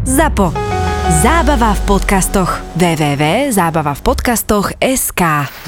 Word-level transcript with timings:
ZAPO. 0.00 0.56
Zábava 1.20 1.76
v 1.76 1.82
podcastoch. 1.84 2.64
www.zábavavpodcastoch.sk 2.72 5.22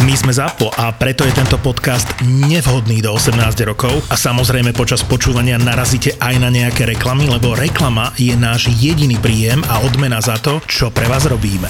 My 0.08 0.15
sme 0.17 0.33
ZAPO 0.33 0.73
a 0.73 0.89
preto 0.97 1.29
je 1.29 1.37
tento 1.37 1.61
podcast 1.61 2.08
nevhodný 2.25 3.05
do 3.05 3.13
18 3.13 3.37
rokov 3.68 3.92
a 4.08 4.17
samozrejme 4.17 4.73
počas 4.73 5.05
počúvania 5.05 5.60
narazíte 5.60 6.17
aj 6.17 6.41
na 6.41 6.49
nejaké 6.49 6.89
reklamy, 6.89 7.29
lebo 7.29 7.53
reklama 7.53 8.16
je 8.16 8.32
náš 8.32 8.73
jediný 8.73 9.21
príjem 9.21 9.61
a 9.68 9.85
odmena 9.85 10.25
za 10.25 10.41
to, 10.41 10.64
čo 10.64 10.89
pre 10.89 11.05
vás 11.12 11.29
robíme. 11.29 11.69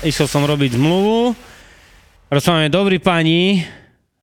Išiel 0.00 0.32
som 0.32 0.48
robiť 0.48 0.80
zmluvu. 0.80 1.36
Rozprávame, 2.32 2.72
dobrý 2.72 3.04
pani, 3.04 3.68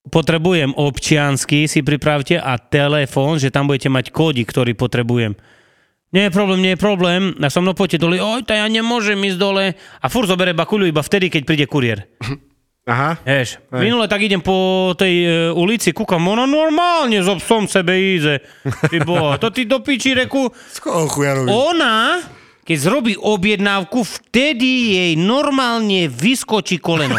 potrebujem 0.10 0.74
občiansky, 0.74 1.70
si 1.70 1.86
pripravte 1.86 2.42
a 2.42 2.58
telefón, 2.58 3.38
že 3.38 3.54
tam 3.54 3.70
budete 3.70 3.94
mať 3.94 4.10
kódy, 4.10 4.42
ktorý 4.42 4.74
potrebujem. 4.74 5.38
Nie 6.10 6.30
je 6.30 6.32
problém, 6.34 6.60
nie 6.66 6.74
je 6.74 6.82
problém. 6.82 7.22
Ja 7.38 7.54
som 7.54 7.62
no 7.62 7.78
poďte 7.78 8.02
dole, 8.02 8.18
oj, 8.18 8.42
to 8.42 8.58
ja 8.58 8.66
nemôžem 8.66 9.18
ísť 9.30 9.38
dole. 9.38 9.78
A 9.78 10.06
fur 10.10 10.26
zobere 10.26 10.58
bakuľu 10.58 10.90
iba 10.90 11.06
vtedy, 11.06 11.30
keď 11.30 11.42
príde 11.46 11.66
kuriér. 11.70 12.10
Aha. 12.90 13.22
Vieš, 13.22 13.62
minule 13.70 14.10
tak 14.10 14.26
idem 14.26 14.42
po 14.42 14.90
tej 14.98 15.14
e, 15.22 15.30
ulici, 15.54 15.94
kúkam, 15.94 16.26
ona 16.26 16.50
normálne 16.50 17.22
so 17.22 17.38
psom 17.38 17.70
sebe 17.70 17.94
ide. 17.94 18.42
Ty 18.66 19.06
boha, 19.06 19.38
to 19.38 19.54
ty 19.54 19.70
do 19.70 19.78
piči 19.86 20.18
reku. 20.18 20.50
Ona, 21.70 22.18
keď 22.70 22.78
zrobí 22.78 23.18
objednávku, 23.18 24.06
vtedy 24.06 24.94
jej 24.94 25.14
normálne 25.18 26.06
vyskočí 26.06 26.78
koleno. 26.78 27.18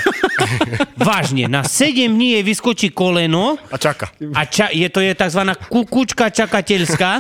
Vážne, 1.11 1.51
na 1.51 1.67
7 1.67 2.07
dní 2.07 2.39
jej 2.39 2.45
vyskočí 2.47 2.95
koleno 2.95 3.59
A 3.67 3.75
čaká. 3.75 4.15
a 4.15 4.47
ča, 4.47 4.71
je 4.71 4.87
to 4.87 5.03
je 5.03 5.11
tzv. 5.11 5.43
kukučka 5.67 6.31
čakateľská 6.31 7.13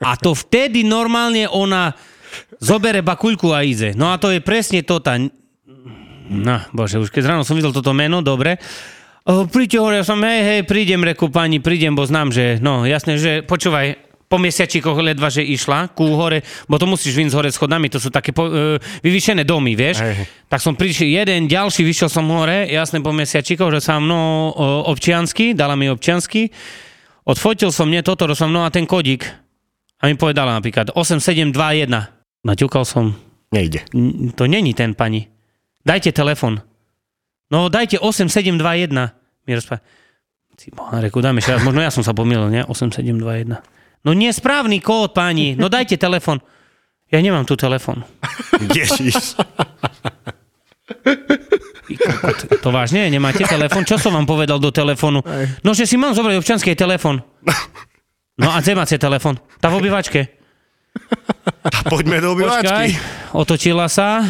a 0.00 0.10
to 0.16 0.32
vtedy 0.32 0.80
normálne 0.80 1.44
ona 1.44 1.92
zobere 2.56 3.04
bakuľku 3.04 3.52
a 3.52 3.68
ide. 3.68 3.92
No 3.92 4.16
a 4.16 4.16
to 4.16 4.32
je 4.32 4.40
presne 4.40 4.80
to 4.80 5.04
tá... 5.04 5.20
No, 6.30 6.56
bože, 6.72 6.96
už 6.96 7.12
keď 7.12 7.36
ráno 7.36 7.44
som 7.44 7.52
videl 7.52 7.76
toto 7.76 7.92
meno, 7.92 8.24
dobre. 8.24 8.56
O, 9.28 9.44
príďte 9.44 9.76
hore, 9.76 10.00
ja 10.00 10.08
som, 10.08 10.16
hej, 10.24 10.40
hej, 10.40 10.60
prídem, 10.64 11.04
reku, 11.04 11.28
pani, 11.28 11.60
prídem, 11.60 11.92
bo 11.92 12.08
znám, 12.08 12.32
že, 12.32 12.56
no, 12.64 12.88
jasné, 12.88 13.20
že, 13.20 13.44
počúvaj, 13.44 14.09
po 14.30 14.38
mesiačikoch 14.38 14.94
ledva, 15.02 15.26
že 15.26 15.42
išla 15.42 15.90
ku 15.90 16.14
hore, 16.14 16.46
bo 16.70 16.78
to 16.78 16.86
musíš 16.86 17.18
vyjsť 17.18 17.34
hore 17.34 17.50
schodami, 17.50 17.90
to 17.90 17.98
sú 17.98 18.14
také 18.14 18.30
po, 18.30 18.46
e, 18.46 18.78
vyvýšené 19.02 19.42
domy, 19.42 19.74
vieš. 19.74 20.06
Hej. 20.06 20.30
Tak 20.46 20.62
som 20.62 20.78
prišiel 20.78 21.10
jeden, 21.10 21.50
ďalší, 21.50 21.82
vyšiel 21.82 22.06
som 22.06 22.30
hore, 22.30 22.70
jasne 22.70 23.02
po 23.02 23.10
mesiačikoch, 23.10 23.74
že 23.74 23.82
sa 23.82 23.98
mnou 23.98 24.54
občiansky, 24.86 25.50
dala 25.50 25.74
mi 25.74 25.90
občiansky, 25.90 26.46
odfotil 27.26 27.74
som 27.74 27.90
mne 27.90 28.06
toto, 28.06 28.30
som 28.38 28.54
no 28.54 28.62
a 28.62 28.70
ten 28.70 28.86
kodík. 28.86 29.26
A 29.98 30.06
mi 30.06 30.14
povedala 30.14 30.54
napríklad 30.54 30.94
8721. 30.94 31.90
Naťukal 32.46 32.86
som, 32.86 33.18
Nejde. 33.50 33.82
"N- 33.90 34.30
to 34.30 34.46
není 34.46 34.78
ten 34.78 34.94
pani. 34.94 35.26
Dajte 35.82 36.14
telefon. 36.14 36.62
No 37.50 37.66
dajte 37.66 37.98
8721. 37.98 39.10
Mi 39.42 39.58
rozpá... 39.58 39.82
Reku, 41.02 41.18
dám 41.24 41.40
ešte 41.40 41.56
raz, 41.56 41.64
možno 41.64 41.80
ja 41.82 41.90
som 41.90 42.04
sa 42.04 42.12
pomýlil, 42.14 42.52
nie? 42.52 42.62
8721. 42.62 43.58
No 44.00 44.12
nie 44.12 44.30
správny 44.30 44.78
kód, 44.78 45.12
pani. 45.12 45.52
No 45.52 45.68
dajte 45.68 45.94
telefon. 45.94 46.40
Ja 47.08 47.18
nemám 47.18 47.42
tu 47.42 47.54
telefon. 47.54 48.00
Ježiš. 48.70 49.34
To 52.60 52.70
vážne? 52.70 53.08
Nemáte 53.08 53.42
telefon? 53.42 53.82
Čo 53.82 53.98
som 53.98 54.14
vám 54.14 54.24
povedal 54.24 54.56
do 54.56 54.70
telefónu? 54.70 55.20
No, 55.60 55.70
že 55.72 55.84
si 55.84 55.96
mám 55.96 56.14
zobrať 56.14 56.38
občanský 56.38 56.72
telefon. 56.74 57.20
No 58.38 58.48
a 58.48 58.62
kde 58.62 58.72
máte 58.72 58.96
telefon? 58.96 59.36
Tá 59.58 59.68
v 59.68 59.78
obývačke. 59.78 60.30
Poďme 61.86 62.18
do 62.18 62.32
Počkaj, 62.32 62.88
obývačky. 62.88 62.88
otočila 63.32 63.86
sa. 63.86 64.24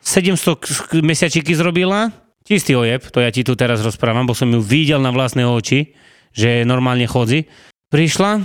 700 0.00 0.38
k- 0.86 1.02
mesiačiky 1.02 1.52
zrobila. 1.52 2.14
Čistý 2.46 2.78
ojeb, 2.78 3.02
to 3.04 3.18
ja 3.18 3.28
ti 3.28 3.42
tu 3.42 3.58
teraz 3.58 3.82
rozprávam, 3.82 4.22
bo 4.22 4.30
som 4.30 4.46
ju 4.46 4.62
videl 4.62 5.02
na 5.02 5.10
vlastné 5.10 5.42
oči, 5.42 5.90
že 6.30 6.62
normálne 6.62 7.02
chodzi. 7.02 7.50
Prišla, 7.90 8.38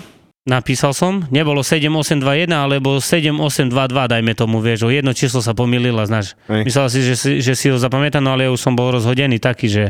napísal 0.46 0.92
som, 0.98 1.22
nebolo 1.30 1.62
7821, 1.62 2.50
alebo 2.50 2.98
7822, 2.98 4.12
dajme 4.12 4.34
tomu, 4.34 4.58
vieš, 4.60 4.86
o 4.86 4.90
jedno 4.90 5.14
číslo 5.14 5.40
sa 5.40 5.54
pomýlila, 5.54 6.10
znáš. 6.10 6.34
Hej. 6.50 6.64
Myslel 6.66 6.88
si, 6.90 7.00
že, 7.06 7.16
si, 7.16 7.32
že 7.42 7.54
si 7.54 7.70
ho 7.70 7.78
zapamätá, 7.78 8.18
no 8.18 8.34
ale 8.34 8.50
ja 8.50 8.52
už 8.54 8.62
som 8.62 8.74
bol 8.74 8.92
rozhodený 8.94 9.38
taký, 9.38 9.70
že 9.70 9.84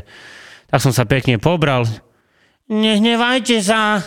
tak 0.68 0.80
som 0.80 0.92
sa 0.96 1.08
pekne 1.08 1.40
pobral. 1.40 1.88
Nehnevajte 2.72 3.60
sa. 3.60 4.00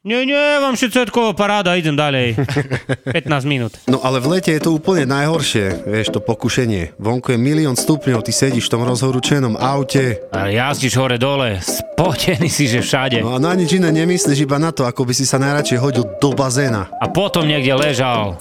Nie, 0.00 0.24
nie, 0.24 0.32
vám 0.64 0.80
všetko 0.80 1.36
paráda, 1.36 1.76
idem 1.76 1.92
ďalej. 1.92 2.32
15 3.20 3.44
minút. 3.44 3.76
No 3.84 4.00
ale 4.00 4.16
v 4.16 4.32
lete 4.32 4.48
je 4.48 4.64
to 4.64 4.72
úplne 4.72 5.04
najhoršie, 5.04 5.84
vieš, 5.84 6.08
to 6.08 6.24
pokušenie. 6.24 6.96
Vonku 6.96 7.36
je 7.36 7.38
milión 7.38 7.76
stupňov, 7.76 8.24
ty 8.24 8.32
sedíš 8.32 8.72
v 8.72 8.80
tom 8.80 8.88
rozhorúčenom 8.88 9.60
aute. 9.60 10.24
A 10.32 10.48
jazdíš 10.48 10.96
hore 10.96 11.20
dole, 11.20 11.60
spotený 11.60 12.48
si, 12.48 12.64
že 12.64 12.80
všade. 12.80 13.20
No 13.20 13.36
a 13.36 13.38
na 13.44 13.52
nič 13.52 13.76
iné 13.76 13.92
nemyslíš, 13.92 14.48
iba 14.48 14.56
na 14.56 14.72
to, 14.72 14.88
ako 14.88 15.04
by 15.04 15.12
si 15.12 15.28
sa 15.28 15.36
najradšej 15.36 15.76
hodil 15.76 16.08
do 16.16 16.32
bazéna. 16.32 16.88
A 16.96 17.04
potom 17.12 17.44
niekde 17.44 17.76
ležal 17.76 18.40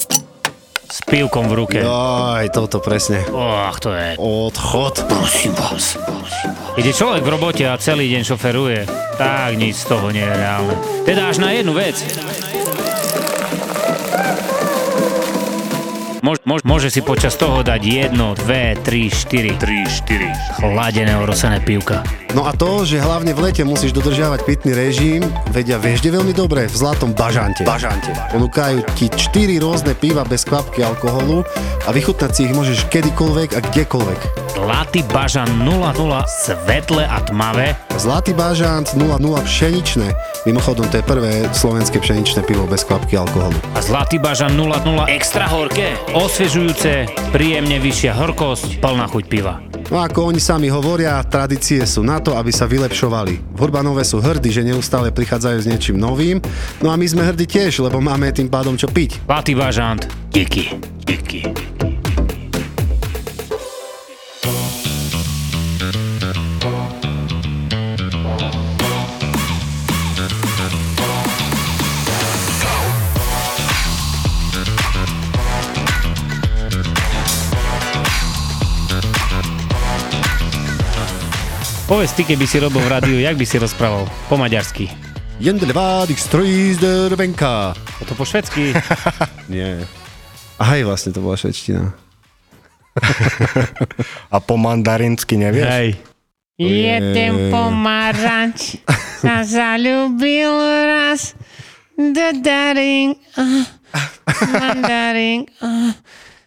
s 0.90 1.06
pivkom 1.06 1.46
v 1.46 1.54
ruke. 1.54 1.80
Aj, 1.86 2.50
toto 2.50 2.82
presne. 2.82 3.22
Och, 3.30 3.78
to 3.78 3.94
je... 3.94 4.18
Odchod. 4.18 5.06
Prosím 5.06 5.54
vás, 5.54 5.94
prosím 6.02 6.52
vás. 6.58 6.74
Ide 6.82 6.92
človek 6.98 7.22
v 7.22 7.30
robote 7.30 7.64
a 7.70 7.78
celý 7.78 8.10
deň 8.10 8.22
šoferuje, 8.26 8.90
tak 9.22 9.54
nič 9.54 9.86
z 9.86 9.86
toho 9.86 10.10
nie 10.10 10.26
je 10.26 10.34
reálne. 10.34 10.76
Teda 11.06 11.30
až 11.30 11.38
na 11.38 11.54
jednu 11.54 11.78
vec. 11.78 11.94
Môž, 16.20 16.44
môž, 16.44 16.68
môže 16.68 16.92
si 16.92 17.00
počas 17.00 17.40
toho 17.40 17.64
dať 17.64 17.80
jedno, 17.80 18.36
dve, 18.36 18.76
tri, 18.84 19.08
štyri. 19.08 19.56
Tri, 19.56 19.88
štyri. 19.88 20.28
Chladené 20.60 21.16
orosené 21.16 21.64
pivka. 21.64 22.04
No 22.36 22.44
a 22.44 22.52
to, 22.52 22.84
že 22.84 23.00
hlavne 23.00 23.32
v 23.32 23.50
lete 23.50 23.64
musíš 23.64 23.96
dodržiavať 23.96 24.44
pitný 24.44 24.76
režim, 24.76 25.24
vedia 25.50 25.80
vieš 25.80 26.04
veľmi 26.06 26.36
dobre, 26.36 26.68
v 26.68 26.76
Zlatom 26.76 27.16
bažante. 27.16 27.64
Bažante. 27.64 28.12
Ponúkajú 28.36 28.84
ti 29.00 29.08
4 29.08 29.64
rôzne 29.64 29.96
piva 29.96 30.28
bez 30.28 30.44
kvapky 30.44 30.84
alkoholu 30.84 31.48
a 31.88 31.90
vychutnať 31.90 32.32
si 32.36 32.42
ich 32.46 32.54
môžeš 32.54 32.86
kedykoľvek 32.92 33.50
a 33.56 33.60
kdekoľvek. 33.72 34.20
Zlatý 34.60 35.02
bažan 35.08 35.48
00, 35.64 35.96
svetle 36.28 37.08
a 37.08 37.18
tmavé. 37.26 37.80
Zlatý 37.96 38.36
bažant 38.36 38.92
00 38.92 39.16
pšeničné. 39.48 40.12
Mimochodom, 40.46 40.86
to 40.92 41.00
je 41.00 41.06
prvé 41.08 41.48
slovenské 41.56 41.98
pšeničné 42.04 42.44
pivo 42.44 42.68
bez 42.68 42.84
kvapky 42.84 43.16
alkoholu. 43.16 43.56
A 43.74 43.80
Zlatý 43.80 44.20
bažan 44.20 44.54
00 44.54 45.08
extra 45.10 45.48
horké, 45.50 45.98
osviežujúce, 46.14 47.06
príjemne 47.30 47.78
vyššia 47.78 48.18
horkosť, 48.18 48.82
plná 48.82 49.06
chuť 49.10 49.26
piva. 49.30 49.62
No 49.90 50.02
ako 50.06 50.30
oni 50.30 50.42
sami 50.42 50.70
hovoria, 50.70 51.18
tradície 51.26 51.82
sú 51.86 52.06
na 52.06 52.22
to, 52.22 52.38
aby 52.38 52.54
sa 52.54 52.70
vylepšovali. 52.70 53.58
V 53.58 53.60
Urbanove 53.60 54.06
sú 54.06 54.22
hrdí, 54.22 54.54
že 54.54 54.66
neustále 54.66 55.10
prichádzajú 55.10 55.58
s 55.66 55.70
niečím 55.70 55.98
novým, 55.98 56.38
no 56.82 56.94
a 56.94 56.96
my 56.98 57.06
sme 57.10 57.26
hrdí 57.26 57.50
tiež, 57.50 57.82
lebo 57.82 57.98
máme 57.98 58.30
tým 58.30 58.50
pádom 58.50 58.78
čo 58.78 58.86
piť. 58.86 59.22
Zlatý 59.26 59.54
bažant, 59.58 60.06
díky, 60.30 60.78
díky. 61.06 61.50
Povedz 81.90 82.14
ty, 82.14 82.22
keby 82.22 82.46
si 82.46 82.62
robil 82.62 82.86
v 82.86 82.92
rádiu, 82.94 83.18
jak 83.18 83.34
by 83.34 83.46
si 83.50 83.58
rozprával? 83.58 84.06
Po 84.30 84.38
maďarsky. 84.38 84.94
Jendelvádik 85.42 86.22
strýzder 86.22 87.18
venka. 87.18 87.74
A 87.74 88.02
to 88.06 88.14
po 88.14 88.30
švedsky. 88.30 88.78
Nie. 89.50 89.90
Aj 90.62 90.78
vlastne 90.86 91.18
to 91.18 91.26
bola 91.26 91.34
švedština. 91.34 91.90
A 94.34 94.38
po 94.38 94.54
mandarinsky 94.62 95.34
nevieš? 95.42 95.66
Hej. 95.66 95.90
Jeden 96.62 97.50
pomaranč 97.50 98.86
sa 99.18 99.42
zalúbil 99.42 100.54
raz. 100.86 101.34
Dadaring, 101.98 103.18
ah, 103.34 103.66
mandaring, 104.46 105.50
ah. 105.58 105.98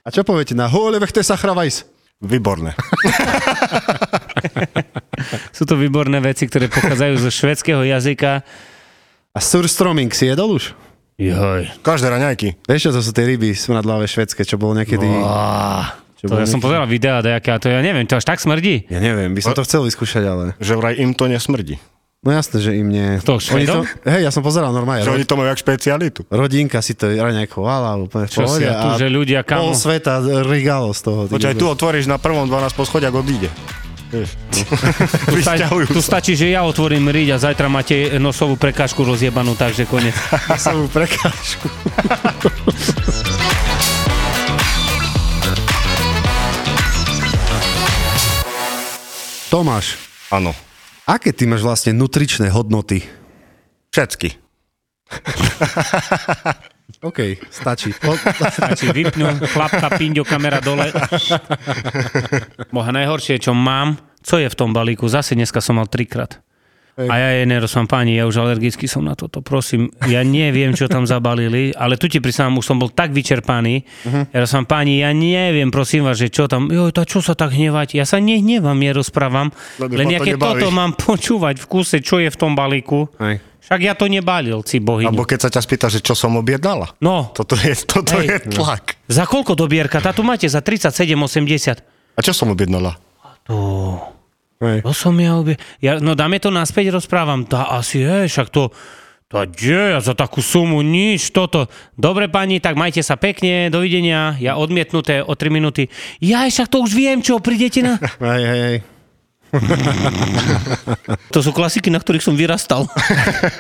A 0.07 0.09
čo 0.15 0.23
poviete 0.23 0.55
na 0.55 0.71
hole 0.71 1.03
vechte 1.03 1.19
sa 1.27 1.35
chravajs? 1.35 1.83
Výborné. 2.23 2.79
Sú 5.57 5.67
to 5.67 5.75
výborné 5.75 6.23
veci, 6.23 6.47
ktoré 6.47 6.71
pochádzajú 6.71 7.15
zo 7.19 7.31
švedského 7.31 7.83
jazyka. 7.83 8.47
A 9.33 9.41
surstroming 9.41 10.13
si 10.15 10.31
jedol 10.31 10.55
už? 10.55 10.75
Joj. 11.19 11.67
Každé 11.83 12.07
raňajky. 12.09 12.49
Vieš, 12.67 12.89
čo 12.89 12.93
to 12.93 13.01
sú 13.05 13.13
tie 13.15 13.29
ryby 13.29 13.55
smradlavé 13.55 14.11
švedské, 14.11 14.43
čo 14.43 14.59
bolo 14.59 14.75
niekedy... 14.75 15.07
Á, 15.07 15.95
Čo 16.19 16.33
to 16.33 16.41
ja 16.41 16.49
som 16.49 16.59
pozeral 16.59 16.89
videa 16.89 17.23
nejaké 17.23 17.53
a 17.53 17.59
to 17.63 17.71
ja 17.71 17.79
neviem, 17.85 18.09
to 18.09 18.19
až 18.19 18.27
tak 18.27 18.43
smrdí. 18.43 18.91
Ja 18.91 18.99
neviem, 18.99 19.31
by 19.37 19.41
som 19.43 19.55
to 19.55 19.63
chcel 19.63 19.87
vyskúšať, 19.87 20.25
ale... 20.27 20.45
Že 20.59 20.75
vraj 20.83 20.95
im 20.99 21.15
to 21.15 21.31
nesmrdí. 21.31 21.79
No 22.23 22.31
jasné, 22.31 22.63
že 22.63 22.79
im 22.79 22.87
nie. 22.87 23.19
To 23.27 23.35
Oni 23.35 23.67
Švedom? 23.67 23.83
Hej, 24.07 24.23
ja 24.23 24.31
som 24.31 24.47
pozeral 24.47 24.71
normálne. 24.71 25.03
Že 25.03 25.11
Ro- 25.11 25.17
oni 25.19 25.27
to 25.27 25.35
majú 25.35 25.49
jak 25.49 25.59
špecialitu. 25.59 26.23
rodinka 26.31 26.79
si 26.79 26.95
to 26.95 27.11
raňajk 27.11 27.51
chovala 27.51 27.99
úplne 27.99 28.25
v 28.25 28.31
Čo 28.31 28.47
si 28.47 28.63
pohode. 28.63 28.63
ja 28.63 28.79
tu, 28.79 28.89
že 28.95 29.07
ľudia 29.11 29.41
Pol 29.43 29.75
kamo... 29.75 29.75
sveta 29.75 30.13
regalo 30.47 30.95
z 30.95 31.01
toho. 31.03 31.21
Počkaj, 31.27 31.59
tu 31.59 31.67
otvoríš 31.67 32.07
na 32.07 32.23
prvom 32.23 32.47
12 32.47 32.79
poschodia, 32.79 33.11
ak 33.11 33.19
odíde. 33.19 33.51
Vieš. 34.09 34.39
Tu, 35.33 35.39
sta- 35.41 35.67
tu 35.89 35.99
stačí, 35.99 36.39
že 36.39 36.47
ja 36.47 36.63
otvorím 36.63 37.11
riť 37.11 37.29
a 37.33 37.43
zajtra 37.43 37.67
máte 37.67 37.91
nosovú 38.19 38.55
prekážku 38.55 39.03
rozjebanú, 39.03 39.59
takže 39.59 39.83
konec. 39.85 40.15
Samú 40.55 40.87
prekážku. 40.95 41.67
Tomáš, 49.51 50.01
Áno. 50.31 50.57
Aké 51.07 51.33
ty 51.35 51.47
máš 51.49 51.63
vlastne 51.65 51.93
nutričné 51.97 52.51
hodnoty? 52.53 53.03
Všetky. 53.93 54.39
OK, 57.03 57.19
stačí. 57.51 57.91
Po, 57.99 58.15
Stačí 58.53 58.87
vypnú, 58.95 59.27
chlapka, 59.51 59.91
pinďo, 59.99 60.23
kamera 60.23 60.63
dole. 60.63 60.95
Boha, 62.71 62.91
najhoršie, 62.95 63.43
čo 63.43 63.57
mám, 63.57 63.99
co 64.23 64.39
je 64.39 64.47
v 64.47 64.59
tom 64.59 64.71
balíku? 64.71 65.11
Zase 65.11 65.35
dneska 65.35 65.59
som 65.59 65.83
mal 65.83 65.91
trikrát. 65.91 66.39
A 66.93 67.15
ja 67.17 67.41
je 67.41 67.49
nerozpám, 67.49 67.89
páni, 67.89 68.21
ja 68.21 68.29
už 68.29 68.37
alergický 68.37 68.85
som 68.85 69.01
na 69.01 69.17
toto, 69.17 69.41
prosím. 69.41 69.89
Ja 70.05 70.21
neviem, 70.21 70.77
čo 70.77 70.93
tam 70.93 71.09
zabalili, 71.09 71.73
ale 71.73 71.97
tu 71.97 72.05
ti 72.05 72.21
prisám, 72.21 72.53
už 72.61 72.69
som 72.69 72.77
bol 72.77 72.93
tak 72.93 73.17
vyčerpaný. 73.17 73.89
Uh-huh. 74.05 74.29
Ja 74.29 74.45
rozpám, 74.45 74.69
páni, 74.69 75.01
ja 75.01 75.09
neviem, 75.17 75.73
prosím 75.73 76.05
vás, 76.05 76.21
že 76.21 76.29
čo 76.29 76.53
tam, 76.53 76.69
joj, 76.69 76.93
tá 76.93 77.09
čo 77.09 77.25
sa 77.25 77.33
tak 77.33 77.57
hnevať? 77.57 77.97
Ja 77.97 78.05
sa 78.05 78.21
nehnevám, 78.21 78.77
ja 78.85 78.93
rozprávam, 78.93 79.49
Lebo 79.81 79.97
len 79.97 80.13
ma 80.13 80.21
to 80.21 80.37
toto 80.37 80.69
mám 80.69 80.93
počúvať 80.93 81.65
v 81.65 81.67
kuse, 81.67 82.05
čo 82.05 82.21
je 82.21 82.29
v 82.29 82.37
tom 82.37 82.53
balíku. 82.53 83.09
Hej. 83.17 83.41
Však 83.63 83.81
ja 83.81 83.97
to 83.97 84.05
nebalil, 84.13 84.61
ci 84.61 84.77
bohyni. 84.77 85.09
Alebo 85.09 85.25
keď 85.25 85.49
sa 85.49 85.51
ťa 85.55 85.63
spýta, 85.65 85.87
že 85.89 86.05
čo 86.05 86.13
som 86.13 86.37
objednala. 86.37 86.93
No, 87.01 87.33
Toto 87.33 87.57
je, 87.57 87.73
toto 87.89 88.21
Hej. 88.21 88.27
je 88.29 88.37
tlak. 88.53 89.01
za 89.09 89.25
koľko 89.25 89.57
dobierka? 89.57 89.97
Tá 90.05 90.13
tu 90.13 90.21
máte 90.21 90.45
za 90.45 90.61
37,80. 90.61 91.81
A 92.13 92.21
čo 92.21 92.37
som 92.37 92.53
objednala? 92.53 93.01
To... 93.49 94.12
Hej. 94.63 94.87
To 94.87 94.95
som 94.95 95.19
ja 95.19 95.35
obie... 95.35 95.59
Ja, 95.83 95.99
no 95.99 96.15
dáme 96.15 96.39
to 96.39 96.55
naspäť, 96.55 96.95
rozprávam. 96.95 97.43
Tá 97.43 97.67
asi 97.75 98.07
je, 98.07 98.31
však 98.31 98.49
to... 98.55 98.71
To 99.33 99.49
je, 99.49 99.97
ja 99.97 99.97
za 99.97 100.13
takú 100.13 100.45
sumu 100.45 100.85
nič, 100.85 101.33
toto. 101.33 101.65
Dobre 101.97 102.29
pani, 102.29 102.61
tak 102.61 102.77
majte 102.77 103.01
sa 103.01 103.17
pekne, 103.17 103.73
dovidenia. 103.73 104.37
Ja 104.37 104.61
odmietnuté 104.61 105.25
o 105.25 105.33
3 105.33 105.49
minúty. 105.49 105.89
Ja 106.21 106.45
však 106.45 106.69
to 106.69 106.85
už 106.85 106.93
viem, 106.93 107.25
čo, 107.25 107.41
prídete 107.41 107.81
na... 107.81 107.97
Hej, 108.21 108.45
hej, 108.45 108.61
hej. 108.61 108.79
To 111.33 111.41
sú 111.41 111.53
klasiky, 111.53 111.89
na 111.89 112.01
ktorých 112.01 112.25
som 112.25 112.37
vyrastal. 112.37 112.89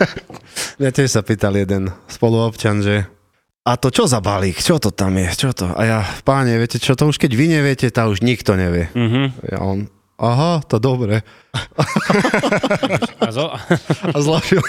Mňa 0.80 0.90
tiež 0.92 1.08
sa 1.08 1.24
pýtal 1.24 1.56
jeden 1.56 1.92
spoluobčan, 2.08 2.84
že 2.84 3.08
a 3.62 3.78
to 3.78 3.94
čo 3.94 4.10
za 4.10 4.18
balík? 4.18 4.58
Čo 4.58 4.82
to 4.82 4.90
tam 4.90 5.14
je? 5.14 5.28
Čo 5.38 5.54
to? 5.54 5.70
A 5.70 5.82
ja, 5.86 5.98
páne, 6.26 6.58
viete 6.58 6.82
čo, 6.82 6.98
to 6.98 7.06
už 7.06 7.20
keď 7.20 7.32
vy 7.38 7.46
neviete, 7.46 7.86
tá 7.94 8.10
už 8.10 8.18
nikto 8.20 8.58
nevie. 8.58 8.90
Mhm. 8.92 9.22
A 9.54 9.60
on, 9.62 9.86
aha, 10.18 10.60
to 10.66 10.76
dobre. 10.82 11.20
A 13.20 13.28
zo... 13.32 13.52
A 14.12 14.16
zlašil. 14.20 14.60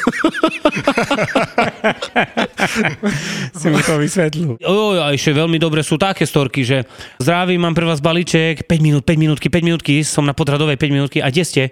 si 3.55 3.67
mi 3.69 3.81
to 3.83 3.95
vysvetlil. 3.99 4.55
Jo, 4.59 4.99
a 4.99 5.11
ešte 5.15 5.31
veľmi 5.35 5.57
dobre 5.59 5.83
sú 5.83 5.95
také 5.99 6.27
storky, 6.27 6.63
že 6.63 6.83
zdraví, 7.19 7.55
mám 7.59 7.75
pre 7.75 7.87
vás 7.87 7.99
balíček, 8.03 8.67
5 8.67 8.79
minút, 8.83 9.03
5 9.07 9.15
minútky, 9.19 9.47
5 9.47 9.67
minútky, 9.67 9.93
som 10.03 10.23
na 10.27 10.35
podradovej 10.35 10.75
5 10.79 10.95
minútky. 10.95 11.19
A 11.23 11.29
kde 11.29 11.43
ste? 11.43 11.63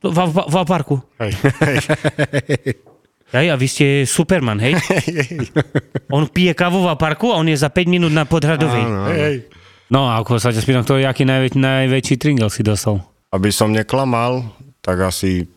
V, 0.00 0.08
v, 0.08 0.20
v, 0.32 0.38
v 0.48 0.56
parku. 0.64 0.96
Hej, 1.20 1.32
hej, 1.60 1.76
Hej, 3.30 3.46
a 3.46 3.54
vy 3.54 3.66
ste 3.70 3.86
Superman, 4.10 4.58
hej? 4.58 4.74
on 6.16 6.26
pije 6.26 6.50
kávu 6.50 6.82
v 6.82 6.90
parku 6.98 7.30
a 7.30 7.38
on 7.38 7.46
je 7.46 7.54
za 7.54 7.70
5 7.70 7.86
minút 7.86 8.10
na 8.10 8.26
podhradovej. 8.26 8.84
hej. 9.14 9.36
No 9.90 10.06
a 10.06 10.22
ako 10.22 10.38
sa 10.38 10.54
ťa 10.54 10.62
spýtam, 10.62 10.82
kto 10.86 11.02
je 11.02 11.06
aký 11.06 11.26
najväč, 11.26 11.58
najväčší 11.58 12.14
tringel 12.16 12.48
si 12.48 12.62
dostal? 12.62 13.02
Aby 13.34 13.50
som 13.50 13.74
neklamal, 13.74 14.46
tak 14.82 15.02
asi 15.02 15.50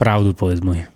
Pravdu 0.00 0.32
povedz 0.32 0.64
môj. 0.64 0.88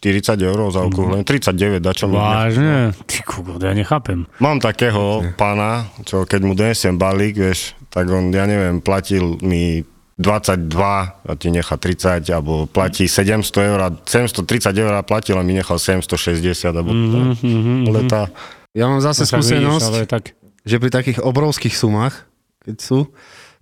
40 0.00 0.40
eur 0.40 0.58
za 0.72 0.80
okruhlenie. 0.86 1.26
39, 1.26 1.84
dačo 1.84 2.08
mi. 2.08 2.16
Vážne? 2.16 2.96
Ty 3.04 3.18
kúko, 3.26 3.58
ja 3.60 3.74
nechápem. 3.76 4.24
Mám 4.40 4.62
takého 4.62 5.26
pána, 5.34 5.90
čo 6.06 6.24
keď 6.24 6.40
mu 6.46 6.54
donesiem 6.54 6.96
balík, 6.96 7.36
vieš, 7.36 7.76
tak 7.90 8.08
on, 8.08 8.30
ja 8.30 8.46
neviem, 8.46 8.78
platil 8.78 9.36
mi 9.42 9.82
22 10.16 10.78
a 10.78 11.32
ti 11.34 11.50
nechá 11.50 11.74
30, 11.74 12.30
alebo 12.30 12.70
platí 12.70 13.10
700 13.10 13.68
eur, 13.74 13.78
a 13.82 13.88
730 13.90 14.70
eur 14.70 14.92
a 14.94 15.02
platil 15.02 15.34
a 15.34 15.42
mi 15.42 15.58
nechal 15.58 15.82
760, 15.82 16.78
alebo 16.78 16.94
mm-hmm, 16.94 17.90
leta. 17.90 18.30
Ja 18.78 18.86
mám 18.86 19.02
zase 19.02 19.26
No, 19.26 19.42
vidíš, 19.42 19.50
skúsenosť, 19.50 19.84
ale 19.90 20.00
tak... 20.06 20.38
že 20.62 20.78
pri 20.78 20.90
takých 20.94 21.18
obrovských 21.26 21.74
sumách, 21.74 22.27
keď 22.68 22.76
sú, 22.78 23.08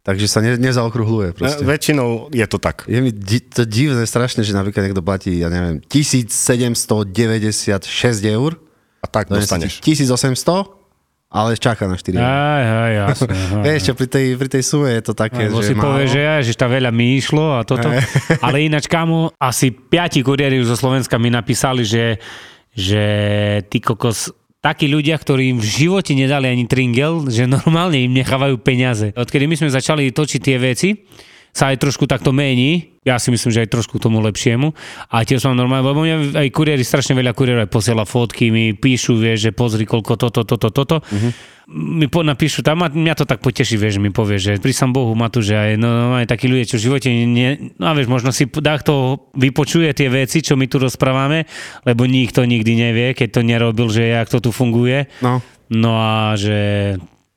takže 0.03 0.27
sa 0.27 0.39
ne, 0.39 0.55
nezaokrúhluje 0.57 1.31
proste. 1.33 1.63
E, 1.63 1.67
Väčšinou 1.67 2.27
je 2.31 2.43
to 2.45 2.59
tak. 2.59 2.83
Je 2.85 2.99
mi 2.99 3.11
di- 3.11 3.39
to 3.41 3.63
divné 3.63 4.03
strašne, 4.03 4.43
že 4.43 4.51
napríklad 4.51 4.83
niekto 4.85 5.01
platí, 5.01 5.39
ja 5.39 5.47
neviem, 5.47 5.79
1796 5.81 7.07
eur, 8.27 8.59
A 8.99 9.07
tak 9.07 9.29
dostaneš. 9.29 9.79
1800, 9.81 10.67
ale 11.27 11.55
čaká 11.55 11.85
na 11.85 11.95
4 11.95 12.17
eur. 12.17 12.23
Aj, 12.23 12.65
aj, 12.65 12.93
jasne. 13.03 13.27
aj. 13.59 13.63
Vieš 13.63 13.81
čo, 13.83 13.93
pri 13.95 14.07
tej, 14.07 14.27
pri 14.35 14.49
tej 14.49 14.63
sume 14.63 14.91
je 14.91 15.03
to 15.03 15.15
také, 15.15 15.47
Lebo 15.47 15.59
že 15.59 15.69
si 15.69 15.75
málo. 15.75 15.85
povie, 15.93 16.07
že 16.09 16.21
ja, 16.21 16.35
že 16.39 16.53
tá 16.55 16.67
veľa 16.67 16.91
mi 16.91 17.17
išlo 17.17 17.59
a 17.59 17.63
toto. 17.63 17.91
Ale 18.47 18.57
ináč, 18.63 18.87
kámo, 18.87 19.31
asi 19.37 19.71
piati 19.71 20.23
kuriéri 20.23 20.63
zo 20.63 20.75
Slovenska 20.75 21.19
mi 21.19 21.29
napísali, 21.29 21.83
že, 21.83 22.19
že 22.73 23.05
ty 23.67 23.79
kokos, 23.79 24.31
takí 24.67 24.91
ľudia, 24.91 25.15
ktorí 25.15 25.55
im 25.55 25.63
v 25.63 25.71
živote 25.71 26.11
nedali 26.19 26.51
ani 26.51 26.67
tringel, 26.67 27.31
že 27.31 27.47
normálne 27.47 28.03
im 28.03 28.11
nechávajú 28.11 28.59
peniaze. 28.59 29.15
Odkedy 29.15 29.47
my 29.47 29.55
sme 29.55 29.71
začali 29.71 30.11
točiť 30.11 30.41
tie 30.43 30.57
veci, 30.59 30.89
sa 31.57 31.73
aj 31.73 31.81
trošku 31.81 32.05
takto 32.05 32.37
mení. 32.37 32.93
Ja 33.09 33.17
si 33.17 33.33
myslím, 33.33 33.49
že 33.49 33.65
aj 33.65 33.73
trošku 33.73 33.97
k 33.97 34.05
tomu 34.05 34.21
lepšiemu. 34.21 34.77
A 35.09 35.25
tiež 35.25 35.41
som 35.41 35.57
normálne, 35.57 35.89
lebo 35.89 36.05
mňa 36.05 36.37
aj 36.37 36.49
kuriéri, 36.53 36.85
strašne 36.85 37.17
veľa 37.17 37.33
kuriérov 37.33 37.65
aj 37.65 37.73
posiela 37.73 38.05
fotky, 38.05 38.53
mi 38.53 38.77
píšu, 38.77 39.17
vieš, 39.17 39.49
že 39.49 39.51
pozri, 39.57 39.89
koľko 39.89 40.21
toto, 40.21 40.45
toto, 40.45 40.69
toto. 40.69 41.01
Mi 41.67 42.07
po, 42.07 42.23
napíšu 42.23 42.63
tam 42.63 42.85
a 42.85 42.93
mňa 42.93 43.15
to 43.17 43.25
tak 43.25 43.41
poteší, 43.43 43.79
vieš, 43.81 43.99
mi 43.99 44.13
povie, 44.13 44.39
že 44.39 44.59
pri 44.61 44.71
som 44.71 44.93
Bohu 44.93 45.17
má 45.19 45.33
tu, 45.33 45.43
že 45.43 45.55
aj, 45.55 45.71
no, 45.81 45.89
no, 45.89 46.05
aj 46.15 46.31
takí 46.31 46.47
ľudia, 46.47 46.67
čo 46.67 46.79
v 46.79 46.87
živote 46.87 47.11
nie, 47.11 47.75
no 47.81 47.91
a 47.91 47.93
vieš, 47.95 48.07
možno 48.07 48.31
si 48.31 48.47
takto 48.47 49.27
vypočuje 49.35 49.91
tie 49.91 50.07
veci, 50.07 50.47
čo 50.47 50.55
my 50.55 50.71
tu 50.71 50.79
rozprávame, 50.79 51.43
lebo 51.83 52.07
nikto 52.07 52.47
nikdy 52.47 52.87
nevie, 52.87 53.19
keď 53.19 53.29
to 53.35 53.41
nerobil, 53.43 53.91
že 53.91 54.15
jak 54.15 54.31
to 54.31 54.39
tu 54.39 54.51
funguje. 54.55 55.11
No. 55.19 55.43
No 55.67 55.99
a 55.99 56.39
že 56.39 56.95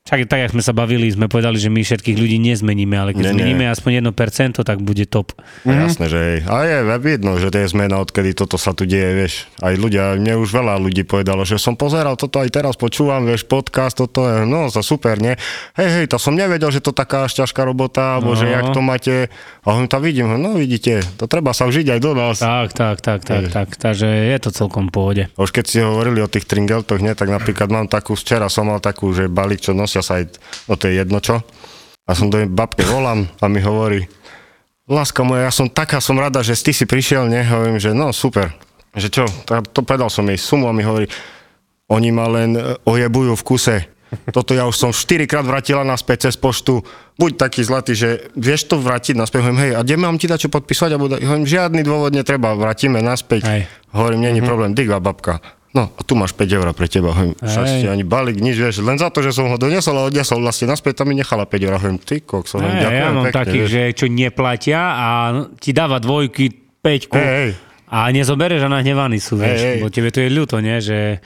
tak, 0.10 0.26
tak, 0.26 0.40
jak 0.42 0.52
sme 0.52 0.60
sa 0.60 0.74
bavili, 0.74 1.06
sme 1.06 1.26
povedali, 1.26 1.56
že 1.56 1.70
my 1.70 1.80
všetkých 1.80 2.18
ľudí 2.18 2.42
nezmeníme, 2.42 2.98
ale 2.98 3.14
keď 3.14 3.22
Nie, 3.22 3.30
nie. 3.30 3.36
zmeníme 3.38 3.66
aspoň 3.70 3.92
1%, 4.04 4.58
tak 4.60 4.78
bude 4.80 5.06
top. 5.06 5.38
Mm-hmm. 5.62 5.80
Jasné, 5.86 6.06
že 6.06 6.18
hej. 6.20 6.38
A 6.44 6.56
je 6.64 6.78
vidno, 7.00 7.38
že 7.38 7.48
to 7.48 7.62
je 7.62 7.68
zmena, 7.68 8.00
odkedy 8.00 8.34
toto 8.34 8.58
sa 8.58 8.74
tu 8.74 8.84
deje, 8.84 9.10
vieš. 9.16 9.34
Aj 9.60 9.72
ľudia, 9.72 10.18
mne 10.18 10.36
už 10.38 10.50
veľa 10.50 10.82
ľudí 10.82 11.06
povedalo, 11.06 11.46
že 11.46 11.56
som 11.56 11.78
pozeral 11.78 12.18
toto 12.18 12.42
aj 12.42 12.50
teraz 12.50 12.74
počúvam, 12.74 13.24
vieš, 13.24 13.46
podcast, 13.46 13.96
toto 13.96 14.26
je, 14.26 14.44
no, 14.44 14.68
za 14.68 14.82
super, 14.82 15.22
nie? 15.22 15.38
Hej, 15.78 15.90
hej, 15.94 16.06
to 16.08 16.18
som 16.18 16.34
nevedel, 16.34 16.74
že 16.74 16.82
to 16.82 16.90
taká 16.90 17.24
až 17.24 17.46
ťažká 17.46 17.62
robota, 17.62 18.18
alebo 18.18 18.34
že 18.34 18.50
No. 18.50 18.52
jak 18.52 18.66
to 18.74 18.82
máte. 18.82 19.16
A 19.62 19.78
on 19.78 19.86
to 19.86 20.02
vidím, 20.02 20.34
no 20.34 20.58
vidíte, 20.58 21.06
to 21.16 21.30
treba 21.30 21.54
sa 21.54 21.70
vžiť 21.70 21.94
aj 21.94 22.00
do 22.02 22.12
nás. 22.18 22.42
Tak, 22.42 22.74
tak, 22.74 22.98
tak, 23.06 23.22
tak, 23.22 23.54
tak, 23.54 23.68
takže 23.78 24.08
je 24.08 24.38
to 24.42 24.50
celkom 24.50 24.90
v 24.90 24.92
pohode. 24.92 25.24
Už 25.38 25.54
keď 25.54 25.66
si 25.68 25.78
hovorili 25.78 26.18
o 26.20 26.32
tých 26.32 26.50
tringeltoch, 26.50 26.98
nie, 26.98 27.14
tak 27.14 27.30
napríklad 27.30 27.70
mám 27.70 27.86
takú, 27.86 28.18
včera 28.18 28.50
som 28.50 28.66
mal 28.66 28.82
takú, 28.82 29.14
že 29.14 29.30
balík, 29.30 29.62
čo 29.62 29.78
nosia 29.78 29.99
sa 30.04 30.20
aj, 30.22 30.36
no 30.68 30.74
to 30.76 30.90
je 30.90 31.00
jedno 31.00 31.20
čo. 31.24 31.42
A 32.10 32.18
som 32.18 32.34
do 32.34 32.42
babke 32.50 32.82
volám 32.90 33.30
a 33.38 33.46
mi 33.46 33.62
hovorí, 33.62 34.10
láska 34.90 35.22
moja, 35.22 35.46
ja 35.46 35.54
som 35.54 35.70
taká, 35.70 36.02
som 36.02 36.18
rada, 36.18 36.42
že 36.42 36.58
ty 36.58 36.74
si 36.74 36.90
prišiel, 36.90 37.30
ne, 37.30 37.46
hovorím, 37.46 37.78
že 37.78 37.94
no 37.94 38.10
super. 38.10 38.50
Že 38.98 39.08
čo, 39.14 39.24
to, 39.46 39.86
povedal 39.86 40.10
som 40.10 40.26
jej 40.26 40.42
sumu 40.42 40.66
a 40.66 40.74
mi 40.74 40.82
hovorí, 40.82 41.06
oni 41.94 42.10
ma 42.10 42.26
len 42.26 42.58
e, 42.58 42.62
ojebujú 42.86 43.38
v 43.38 43.46
kuse. 43.46 43.78
Toto 44.34 44.58
ja 44.58 44.66
už 44.66 44.74
som 44.74 44.90
4 44.90 45.30
krát 45.30 45.46
vrátila 45.46 45.86
naspäť 45.86 46.30
cez 46.30 46.36
poštu. 46.42 46.82
Buď 47.22 47.46
taký 47.46 47.62
zlatý, 47.62 47.94
že 47.94 48.34
vieš 48.34 48.66
to 48.66 48.82
vrátiť 48.82 49.14
naspäť. 49.14 49.46
Hovorím, 49.46 49.62
hej, 49.62 49.72
a 49.78 49.86
kde 49.86 49.96
mám 50.02 50.18
ti 50.18 50.26
dať 50.26 50.40
čo 50.46 50.50
podpísať? 50.50 50.98
Alebo 50.98 51.14
dať? 51.14 51.22
Hovorím, 51.22 51.46
žiadny 51.46 51.82
dôvod 51.86 52.12
netreba, 52.18 52.58
vrátime 52.58 53.06
naspäť. 53.06 53.46
Hej. 53.46 53.62
Hovorím, 53.94 54.26
není 54.26 54.42
problém, 54.42 54.74
diga 54.74 54.98
babka. 54.98 55.38
No, 55.70 55.86
a 55.94 56.02
tu 56.02 56.18
máš 56.18 56.34
5 56.34 56.50
eur 56.50 56.66
pre 56.74 56.90
teba. 56.90 57.14
Hovorím, 57.14 57.38
šťastie, 57.38 57.94
ani 57.94 58.02
balík, 58.02 58.42
nič, 58.42 58.58
vieš, 58.58 58.82
len 58.82 58.98
za 58.98 59.14
to, 59.14 59.22
že 59.22 59.38
som 59.38 59.46
ho 59.46 59.58
doniesol 59.62 59.94
a 60.02 60.10
odnesol 60.10 60.42
vlastne 60.42 60.66
naspäť, 60.66 61.06
tam 61.06 61.14
mi 61.14 61.16
nechala 61.18 61.46
5 61.46 61.62
eur. 61.62 61.74
Hovorím, 61.78 62.02
ty 62.02 62.26
kokso, 62.26 62.58
hovorím, 62.58 62.74
Hey, 62.74 62.84
ďakujem 62.90 63.06
ja 63.06 63.10
mám 63.14 63.26
pekne, 63.30 63.38
takých, 63.38 63.66
vieš. 63.66 63.74
že 63.74 63.82
čo 63.94 64.06
neplatia 64.10 64.80
a 64.82 65.08
ti 65.62 65.70
dáva 65.70 66.02
dvojky, 66.02 66.46
peťku 66.82 67.18
a 67.90 67.98
nezobereš 68.14 68.66
a 68.66 68.70
nahnevaní 68.70 69.22
sú, 69.22 69.38
vieš, 69.38 69.62
hej. 69.62 69.74
lebo 69.82 69.94
tebe 69.94 70.10
to 70.10 70.22
je 70.22 70.30
ľúto, 70.30 70.58
nie, 70.62 70.78
že 70.82 71.22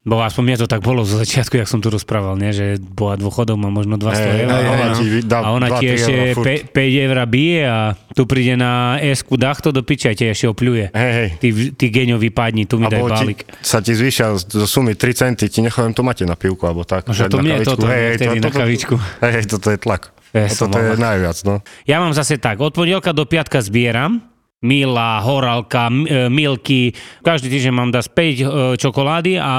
Bo 0.00 0.16
aspoň 0.24 0.42
mne 0.48 0.56
to 0.64 0.64
tak 0.64 0.80
bolo 0.80 1.04
zo 1.04 1.20
začiatku, 1.20 1.60
jak 1.60 1.68
som 1.68 1.84
tu 1.84 1.92
rozprával, 1.92 2.32
nie? 2.40 2.56
že 2.56 2.80
bola 2.80 3.20
dôchodom 3.20 3.60
má 3.60 3.68
možno 3.68 4.00
200 4.00 4.16
Hej, 4.16 4.32
eur. 4.32 4.48
hej, 4.48 4.64
a 4.64 4.70
ona, 4.72 4.86
ti 4.96 5.04
dá 5.20 5.38
a 5.44 5.48
ona 5.52 5.68
2-3 5.68 5.76
ti 5.76 5.86
ešte 5.92 6.12
eura 6.16 6.32
furt. 6.32 6.46
5 6.72 7.04
eur 7.04 7.16
bije 7.28 7.60
a 7.68 7.78
tu 8.16 8.22
príde 8.24 8.54
na 8.56 8.96
esku 8.96 9.36
dachto 9.36 9.76
do 9.76 9.84
piča 9.84 10.08
a 10.08 10.16
ti 10.16 10.24
ešte 10.24 10.48
opľuje. 10.48 10.96
Hej, 10.96 11.12
hej. 11.12 11.28
Ty, 11.36 11.48
ty 11.76 11.84
geňo 11.92 12.16
vypadni, 12.16 12.64
tu 12.64 12.80
mi 12.80 12.88
daj 12.88 13.02
balík. 13.04 13.44
ti, 13.44 13.52
sa 13.60 13.84
ti 13.84 13.92
zvýšia 13.92 14.40
zo 14.40 14.64
sumy 14.64 14.96
3 14.96 15.20
centy, 15.20 15.52
ti 15.52 15.60
nechajem 15.60 15.92
to 15.92 16.00
máte 16.00 16.24
na 16.24 16.32
pivku, 16.32 16.64
alebo 16.64 16.88
tak. 16.88 17.04
Možno 17.04 17.28
to 17.28 17.44
mne 17.44 17.60
toto, 17.60 17.84
vtedy 17.84 18.40
na 18.40 18.48
kavičku. 18.48 18.96
Hej, 19.20 19.52
toto 19.52 19.68
je 19.68 19.76
tlak. 19.76 20.16
Ja 20.32 20.46
toto 20.48 20.78
je 20.80 20.94
najviac, 20.94 21.36
no. 21.44 21.60
Ja 21.84 22.00
mám 22.00 22.16
zase 22.16 22.40
tak, 22.40 22.56
od 22.62 22.72
pondelka 22.72 23.12
do 23.12 23.28
piatka 23.28 23.60
zbieram, 23.60 24.29
Mila, 24.60 25.24
Horálka, 25.24 25.88
M- 25.88 26.04
e, 26.04 26.28
Milky, 26.28 26.92
každý 27.24 27.48
týždeň 27.48 27.72
mám 27.72 27.90
dať 27.90 28.12
5 28.12 28.16
e, 28.16 28.44
čokolády 28.76 29.40
a 29.40 29.54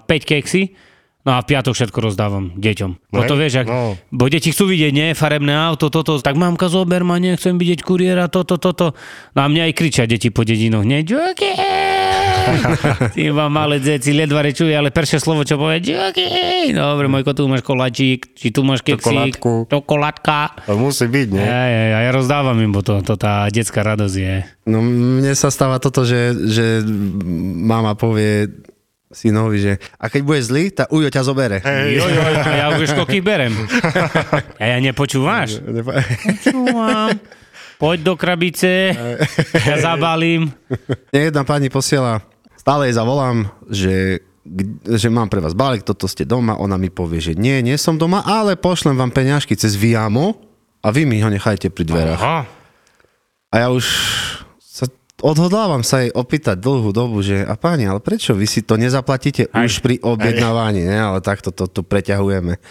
5 0.00 0.08
keksy. 0.24 0.72
No 1.22 1.38
a 1.38 1.46
v 1.46 1.54
piatok 1.54 1.78
všetko 1.78 1.98
rozdávam 2.02 2.50
deťom. 2.58 3.14
No 3.14 3.20
to 3.30 3.38
vieš, 3.38 3.62
ak, 3.62 3.70
no. 3.70 3.94
bo 4.10 4.26
deti 4.26 4.50
chcú 4.50 4.66
vidieť, 4.66 4.90
nie, 4.90 5.08
farebné 5.14 5.54
auto, 5.54 5.86
toto, 5.86 6.18
tak 6.18 6.34
mamka 6.34 6.66
zober 6.66 7.06
ma, 7.06 7.22
nechcem 7.22 7.54
vidieť 7.54 7.86
kuriéra, 7.86 8.26
toto, 8.26 8.58
toto. 8.58 8.98
No 9.38 9.38
a 9.38 9.46
mňa 9.46 9.70
aj 9.70 9.72
kričia 9.78 10.04
deti 10.10 10.34
po 10.34 10.42
dedinoch, 10.42 10.82
nie, 10.82 11.06
Joky! 11.06 11.91
Ty 13.14 13.22
ma 13.30 13.46
malé 13.46 13.78
deti, 13.78 14.12
ledva 14.12 14.42
rečuje, 14.42 14.72
ale 14.72 14.90
prvé 14.90 15.18
slovo, 15.18 15.42
čo 15.42 15.56
povie, 15.56 15.82
Joky! 15.82 16.26
Dobre, 16.72 17.06
Mojko, 17.06 17.32
tu 17.32 17.46
máš 17.46 17.62
koláčik, 17.62 18.34
či 18.34 18.50
tu 18.50 18.62
máš 18.62 18.80
keksík, 18.80 19.38
Čokoládku. 19.38 19.52
čokoládka. 19.68 20.38
To 20.66 20.76
musí 20.76 21.06
byť, 21.06 21.28
nie? 21.30 21.42
Ja, 21.42 21.62
ja, 21.66 21.82
ja, 21.88 21.98
ja 22.06 22.10
rozdávam 22.10 22.56
im, 22.58 22.70
bo 22.70 22.80
to, 22.80 23.00
to 23.00 23.14
tá 23.14 23.46
detská 23.48 23.82
radosť 23.82 24.16
je. 24.16 24.36
No 24.64 24.82
mne 24.82 25.32
sa 25.32 25.48
stáva 25.48 25.78
toto, 25.78 26.02
že, 26.02 26.32
že 26.48 26.82
mama 27.62 27.94
povie 27.94 28.50
synovi, 29.12 29.60
že 29.60 29.72
a 30.00 30.08
keď 30.08 30.20
bude 30.24 30.40
zlý, 30.40 30.64
tak 30.72 30.88
ujo 30.88 31.12
ťa 31.12 31.22
zobere. 31.22 31.60
Hej, 31.60 32.00
Jo, 32.00 32.06
jo, 32.08 32.16
jo, 32.16 32.40
a 32.40 32.52
ja 32.56 32.66
už 32.72 32.96
koľkých 32.96 33.20
berem. 33.20 33.52
A 34.60 34.64
ja 34.64 34.76
nepočúvaš? 34.80 35.60
Počúvam. 35.60 37.12
Poď 37.76 37.98
do 38.00 38.14
krabice, 38.14 38.94
ja 39.52 39.76
zabalím. 39.76 40.54
Jedna 41.10 41.42
pani 41.42 41.66
posiela, 41.66 42.22
stále 42.62 42.86
jej 42.86 42.94
zavolám, 42.94 43.50
že, 43.66 44.22
že 44.86 45.10
mám 45.10 45.26
pre 45.26 45.42
vás 45.42 45.50
balík, 45.50 45.82
toto 45.82 46.06
ste 46.06 46.22
doma, 46.22 46.54
ona 46.54 46.78
mi 46.78 46.94
povie, 46.94 47.18
že 47.18 47.34
nie, 47.34 47.58
nie 47.58 47.74
som 47.74 47.98
doma, 47.98 48.22
ale 48.22 48.54
pošlem 48.54 48.94
vám 48.94 49.10
peňažky 49.10 49.58
cez 49.58 49.74
Viamo 49.74 50.38
a 50.78 50.94
vy 50.94 51.02
mi 51.02 51.18
ho 51.18 51.26
nechajte 51.26 51.74
pri 51.74 51.82
dverách. 51.82 52.22
Aha. 52.22 52.40
A 53.50 53.54
ja 53.58 53.68
už 53.74 53.84
sa 54.62 54.86
odhodlávam 55.18 55.82
sa 55.82 56.06
jej 56.06 56.14
opýtať 56.14 56.62
dlhú 56.62 56.94
dobu, 56.94 57.18
že 57.26 57.42
a 57.42 57.58
páni, 57.58 57.90
ale 57.90 57.98
prečo 57.98 58.30
vy 58.30 58.46
si 58.46 58.62
to 58.62 58.78
nezaplatíte 58.78 59.50
Aj. 59.50 59.66
už 59.66 59.82
pri 59.82 59.98
objednávaní, 59.98 60.86
ne? 60.86 61.02
ale 61.02 61.18
takto 61.18 61.50
to 61.50 61.66
tu 61.66 61.82
preťahujeme. 61.82 62.62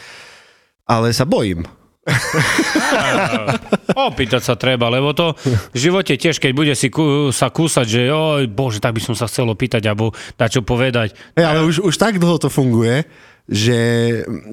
Ale 0.88 1.12
sa 1.12 1.28
bojím. 1.28 1.68
Opýtať 4.10 4.42
sa 4.42 4.58
treba, 4.58 4.90
lebo 4.90 5.14
to 5.14 5.38
v 5.46 5.78
živote 5.78 6.18
tiež, 6.18 6.42
keď 6.42 6.52
bude 6.58 6.74
si 6.74 6.90
kú, 6.90 7.30
sa 7.30 7.54
kúsať, 7.54 7.86
že 7.86 8.02
oj, 8.10 8.50
bože, 8.50 8.82
tak 8.82 8.98
by 8.98 9.02
som 9.06 9.14
sa 9.14 9.30
chcel 9.30 9.46
opýtať, 9.46 9.86
alebo 9.86 10.10
dať 10.34 10.50
čo 10.50 10.62
povedať. 10.66 11.14
Hey, 11.38 11.46
ale 11.46 11.62
už, 11.62 11.86
už 11.86 11.94
tak 12.02 12.18
dlho 12.18 12.42
to 12.42 12.50
funguje, 12.50 13.06
že 13.52 13.78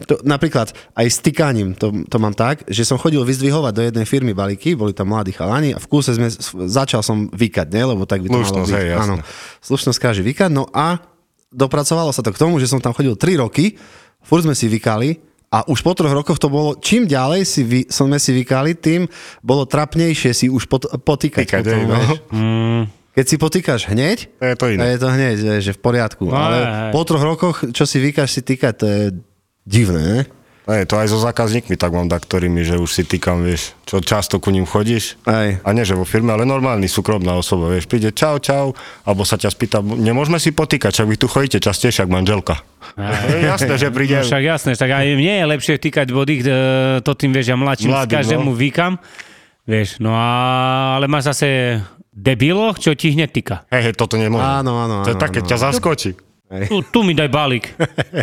to, 0.05 0.21
napríklad 0.27 0.75
aj 0.93 1.07
s 1.07 1.19
tykaním 1.23 1.77
to, 1.77 2.05
to 2.09 2.17
mám 2.19 2.35
tak, 2.35 2.67
že 2.69 2.85
som 2.85 3.01
chodil 3.01 3.23
vyzdvihovať 3.23 3.73
do 3.73 3.83
jednej 3.85 4.07
firmy 4.09 4.33
balíky, 4.35 4.75
boli 4.75 4.93
tam 4.93 5.13
mladí 5.13 5.33
chalani 5.33 5.77
a 5.77 5.79
v 5.79 5.87
kúse 5.87 6.17
sme, 6.17 6.29
začal 6.67 7.01
som 7.01 7.31
vykať, 7.31 7.69
ne? 7.73 7.95
lebo 7.95 8.05
tak 8.05 8.25
by 8.25 8.29
to 8.29 8.35
malo 8.35 8.45
Slušnosť, 8.45 8.73
byť. 8.73 8.81
hej. 8.81 8.89
Áno, 8.99 9.15
slušnosť 9.65 9.99
káže 10.03 10.23
vykať, 10.25 10.51
no 10.51 10.67
a 10.73 10.99
dopracovalo 11.49 12.13
sa 12.13 12.21
to 12.21 12.35
k 12.35 12.41
tomu, 12.41 12.61
že 12.61 12.69
som 12.69 12.83
tam 12.83 12.93
chodil 12.93 13.15
3 13.15 13.45
roky, 13.45 13.79
furt 14.25 14.45
sme 14.45 14.57
si 14.57 14.67
vykali 14.67 15.28
a 15.49 15.65
už 15.65 15.81
po 15.81 15.97
troch 15.97 16.13
rokoch 16.13 16.37
to 16.37 16.53
bolo, 16.53 16.77
čím 16.77 17.09
ďalej 17.09 17.43
si 17.49 17.63
vy, 17.65 17.81
sme 17.89 18.21
si 18.21 18.37
vykali, 18.37 18.77
tým 18.77 19.09
bolo 19.41 19.65
trapnejšie 19.65 20.37
si 20.37 20.47
už 20.53 20.69
pot, 20.69 20.85
potýkať. 21.01 21.49
Tykať, 21.49 21.65
potom, 21.65 21.81
no. 21.89 21.97
vieš. 21.97 22.09
Keď 23.19 23.25
si 23.27 23.37
potýkaš 23.41 23.81
hneď, 23.91 24.19
To 24.39 24.47
je 24.47 24.57
to 24.61 24.67
iné. 24.71 24.95
je 24.95 24.99
to 25.01 25.09
hneď, 25.11 25.37
že, 25.59 25.73
v 25.75 25.81
poriadku. 25.81 26.31
No, 26.31 26.39
ale 26.39 26.59
hej, 26.63 26.67
hej. 26.69 26.93
po 26.95 27.01
troch 27.03 27.25
rokoch, 27.25 27.57
čo 27.75 27.83
si 27.83 27.99
vykáš 27.99 28.39
si 28.39 28.41
týkať, 28.47 28.73
to 28.79 28.87
je 28.87 29.03
divné, 29.67 30.03
ne? 30.05 30.21
Hej, 30.69 30.85
to 30.85 31.01
aj 31.01 31.09
so 31.09 31.17
zákazníkmi 31.17 31.81
tak 31.81 31.97
mám, 31.97 32.13
tak, 32.13 32.29
ktorými, 32.29 32.61
že 32.61 32.77
už 32.77 32.93
si 32.93 33.01
týkam, 33.01 33.41
vieš, 33.41 33.73
čo 33.89 34.05
často 34.05 34.37
ku 34.37 34.53
ním 34.53 34.69
chodíš. 34.69 35.17
Hej. 35.25 35.65
A 35.65 35.69
nie, 35.73 35.81
že 35.81 35.97
vo 35.97 36.05
firme, 36.05 36.37
ale 36.37 36.45
normálny, 36.45 36.85
súkromná 36.85 37.33
osoba, 37.41 37.73
vieš, 37.73 37.89
príde 37.89 38.13
čau, 38.13 38.37
čau, 38.37 38.77
alebo 39.09 39.25
sa 39.25 39.41
ťa 39.41 39.49
spýta, 39.49 39.81
nemôžeme 39.81 40.37
si 40.37 40.53
potýkať, 40.53 40.93
však 40.93 41.09
vy 41.09 41.17
tu 41.17 41.25
chodíte 41.25 41.65
častejšie, 41.65 42.05
ako 42.05 42.13
manželka. 42.13 42.61
Je 43.33 43.49
jasné, 43.49 43.75
že 43.81 43.89
príde. 43.89 44.21
No 44.21 44.29
však 44.29 44.45
jasné, 44.45 44.73
tak 44.77 44.93
aj 44.93 45.09
mne 45.17 45.35
je 45.41 45.45
lepšie 45.57 45.75
týkať 45.81 46.07
body, 46.13 46.35
e, 46.37 46.45
to 47.01 47.13
tým 47.17 47.33
vieš, 47.33 47.49
ja 47.49 47.57
mladším 47.57 47.89
Mladým, 47.89 48.17
každému 48.21 48.51
no. 48.53 48.59
vykam. 48.61 48.93
Vieš, 49.65 50.05
no 50.05 50.13
a, 50.13 50.29
ale 51.01 51.09
máš 51.09 51.33
zase 51.33 51.81
debiloch, 52.13 52.77
čo 52.77 52.93
ti 52.93 53.17
hneď 53.17 53.31
týka. 53.33 53.57
Hej, 53.73 53.89
hej, 53.89 53.95
toto 53.97 54.21
nemôže. 54.21 54.45
Áno, 54.45 54.85
áno, 54.85 55.01
To 55.01 55.13
je 55.13 55.17
áno, 55.17 55.25
také, 55.25 55.41
áno. 55.41 55.49
ťa 55.49 55.57
zaskočí. 55.65 56.28
Tu, 56.49 56.81
tu 56.89 57.05
mi 57.05 57.13
daj 57.13 57.29
balík. 57.29 57.77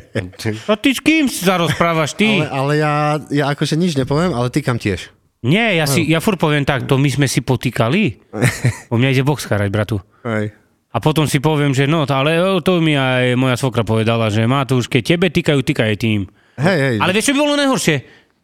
A 0.69 0.73
ty 0.73 0.89
s 0.91 0.99
kým 0.99 1.29
sa 1.29 1.61
rozprávaš, 1.61 2.17
ty? 2.17 2.41
Ale, 2.41 2.49
ale 2.49 2.73
ja, 2.81 2.93
ja 3.29 3.45
akože 3.53 3.77
nič 3.77 3.93
nepoviem, 3.93 4.33
ale 4.33 4.49
týkam 4.49 4.81
tiež. 4.81 5.13
Nie, 5.45 5.77
ja, 5.77 5.85
si, 5.85 6.01
ja 6.09 6.17
furt 6.17 6.41
poviem 6.41 6.65
tak, 6.65 6.89
to 6.89 6.97
my 6.97 7.05
sme 7.05 7.29
si 7.29 7.45
potýkali. 7.45 8.17
U 8.93 8.97
mňa 8.97 9.13
ide 9.13 9.21
box 9.21 9.45
charať, 9.45 9.69
bratu. 9.69 10.01
Hej. 10.25 10.57
A 10.89 10.97
potom 10.97 11.29
si 11.29 11.37
poviem, 11.37 11.75
že 11.75 11.85
no, 11.85 12.07
ale 12.07 12.39
to 12.65 12.81
mi 12.81 12.97
aj 12.97 13.37
moja 13.37 13.59
svokra 13.59 13.85
povedala, 13.85 14.31
že 14.33 14.47
má 14.47 14.65
to 14.65 14.79
už, 14.81 14.89
keď 14.89 15.01
tebe 15.05 15.27
týkajú, 15.29 15.59
týkaj 15.61 15.87
aj 15.93 15.97
tým. 16.01 16.19
Hej, 16.57 16.77
hej. 16.81 16.95
Ale 16.97 17.11
vieš, 17.13 17.29
čo 17.29 17.33
by 17.35 17.39
bolo 17.45 17.59
najhoršie? 17.59 17.95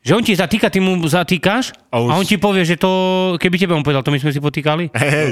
Že 0.01 0.11
on 0.17 0.23
ti 0.25 0.33
zatýka, 0.33 0.67
ty 0.67 0.81
mu 0.81 0.97
zatýkaš 0.99 1.73
a, 1.89 1.95
A 1.95 2.03
už- 2.05 2.11
on 2.21 2.25
ti 2.27 2.37
povie, 2.37 2.67
že 2.67 2.75
to, 2.77 2.89
keby 3.37 3.55
tebe 3.57 3.73
on 3.73 3.85
povedal, 3.85 4.03
to 4.03 4.11
my 4.13 4.19
sme 4.19 4.35
si 4.35 4.43
potýkali. 4.43 4.91
Hej, 4.93 5.09
hej. 5.09 5.29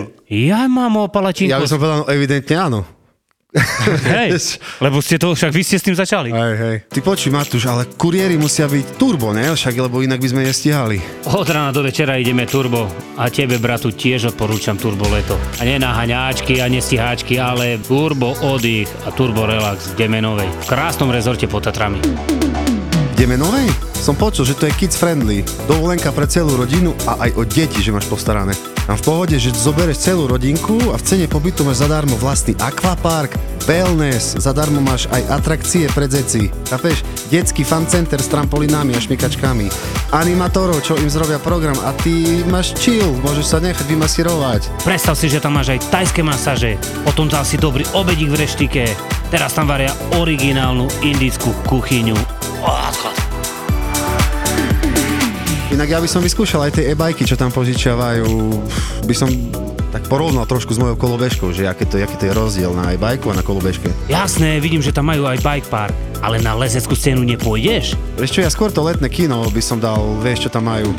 Ja 0.48 0.66
mám 0.66 0.96
o 0.96 1.06
palačinku. 1.06 1.54
Ja 1.54 1.62
by 1.62 1.70
som 1.70 1.78
povedal, 1.78 1.98
no, 2.02 2.10
evidentne 2.10 2.56
áno. 2.56 2.80
Hej, 4.06 4.62
lebo 4.78 5.02
ste 5.02 5.18
to, 5.18 5.34
však 5.34 5.50
vy 5.50 5.66
ste 5.66 5.82
s 5.82 5.86
tým 5.90 5.98
začali. 5.98 6.30
Hej, 6.30 6.54
hej. 6.62 6.76
Ty 6.86 7.00
počuj, 7.02 7.34
Matúš, 7.34 7.66
ale 7.66 7.90
kuriéri 7.98 8.38
musia 8.38 8.70
byť 8.70 9.02
turbo, 9.02 9.34
ne? 9.34 9.50
Však, 9.50 9.74
lebo 9.90 10.06
inak 10.06 10.22
by 10.22 10.28
sme 10.30 10.46
nestihali. 10.46 11.02
Od 11.26 11.50
rána 11.50 11.74
do 11.74 11.82
večera 11.82 12.22
ideme 12.22 12.46
turbo 12.46 12.86
a 13.18 13.26
tebe, 13.34 13.58
bratu, 13.58 13.90
tiež 13.90 14.30
odporúčam 14.38 14.78
turbo 14.78 15.10
leto. 15.10 15.34
A 15.58 15.66
nie 15.66 15.82
na 15.82 15.98
haňáčky 15.98 16.62
a 16.62 16.70
nestiháčky, 16.70 17.42
ale 17.42 17.82
turbo 17.82 18.38
oddych 18.38 18.86
a 19.06 19.10
turbo 19.10 19.50
relax 19.50 19.98
v 19.98 20.06
Demenovej. 20.06 20.46
V 20.46 20.66
krásnom 20.70 21.10
rezorte 21.10 21.50
pod 21.50 21.66
Tatrami. 21.66 22.06
Ideme 23.18 23.34
novej? 23.34 23.66
Som 23.98 24.14
počul, 24.14 24.46
že 24.46 24.56
to 24.56 24.70
je 24.70 24.78
kids 24.78 24.96
friendly. 24.96 25.42
Dovolenka 25.66 26.14
pre 26.14 26.30
celú 26.30 26.54
rodinu 26.54 26.94
a 27.10 27.28
aj 27.28 27.36
o 27.36 27.44
deti, 27.44 27.82
že 27.82 27.92
máš 27.92 28.06
postarané. 28.06 28.54
Tam 28.90 28.98
v 28.98 29.06
pohode, 29.06 29.38
že 29.38 29.54
zoberieš 29.54 30.02
celú 30.02 30.26
rodinku 30.26 30.74
a 30.90 30.98
v 30.98 31.06
cene 31.06 31.30
pobytu 31.30 31.62
máš 31.62 31.86
zadarmo 31.86 32.18
vlastný 32.18 32.58
akvapark, 32.58 33.38
wellness, 33.70 34.34
zadarmo 34.42 34.82
máš 34.82 35.06
aj 35.14 35.30
atrakcie 35.30 35.86
pre 35.94 36.10
deti. 36.10 36.50
Chápeš? 36.74 37.06
Detský 37.30 37.62
fan 37.62 37.86
center 37.86 38.18
s 38.18 38.26
trampolinami 38.34 38.98
a 38.98 39.00
šmikačkami. 39.00 39.70
Animatorov, 40.10 40.82
čo 40.82 40.98
im 40.98 41.06
zrobia 41.06 41.38
program 41.38 41.78
a 41.86 41.94
ty 42.02 42.42
máš 42.50 42.74
chill, 42.82 43.14
môžeš 43.22 43.46
sa 43.46 43.62
nechať 43.62 43.86
vymasírovať. 43.86 44.82
Predstav 44.82 45.14
si, 45.14 45.30
že 45.30 45.38
tam 45.38 45.62
máš 45.62 45.78
aj 45.78 45.86
tajské 45.94 46.26
masáže, 46.26 46.82
potom 47.06 47.30
dal 47.30 47.46
si 47.46 47.62
dobrý 47.62 47.86
obedík 47.94 48.34
v 48.34 48.42
reštike, 48.42 48.90
teraz 49.30 49.54
tam 49.54 49.70
varia 49.70 49.94
originálnu 50.18 50.90
indickú 51.06 51.54
kuchyňu. 51.70 52.18
Inak 55.80 55.96
ja 55.96 56.04
by 56.04 56.12
som 56.12 56.20
vyskúšal 56.20 56.68
aj 56.68 56.76
tie 56.76 56.92
e-bajky, 56.92 57.24
čo 57.24 57.40
tam 57.40 57.56
požičiavajú. 57.56 58.28
By 59.08 59.16
som 59.16 59.32
tak 59.96 60.12
porovnal 60.12 60.44
trošku 60.44 60.76
s 60.76 60.80
mojou 60.84 61.00
kolobežkou, 61.00 61.56
že 61.56 61.72
aké 61.72 61.88
to, 61.88 62.04
aký 62.04 62.20
to 62.20 62.28
je 62.28 62.36
rozdiel 62.36 62.76
na 62.76 62.92
e-bajku 62.92 63.32
a 63.32 63.40
na 63.40 63.48
kolobežke. 63.48 63.88
Jasné, 64.12 64.60
vidím, 64.60 64.84
že 64.84 64.92
tam 64.92 65.08
majú 65.08 65.24
aj 65.24 65.40
bike 65.40 65.72
park, 65.72 65.96
ale 66.20 66.44
na 66.44 66.52
lezeckú 66.52 67.00
scénu 67.00 67.24
nepôjdeš? 67.24 67.96
Vieš 68.20 68.32
čo, 68.36 68.44
ja 68.44 68.52
skôr 68.52 68.76
to 68.76 68.84
letné 68.84 69.08
kino 69.08 69.48
by 69.48 69.64
som 69.64 69.80
dal, 69.80 70.20
vieš 70.20 70.52
čo 70.52 70.60
tam 70.60 70.68
majú. 70.68 70.92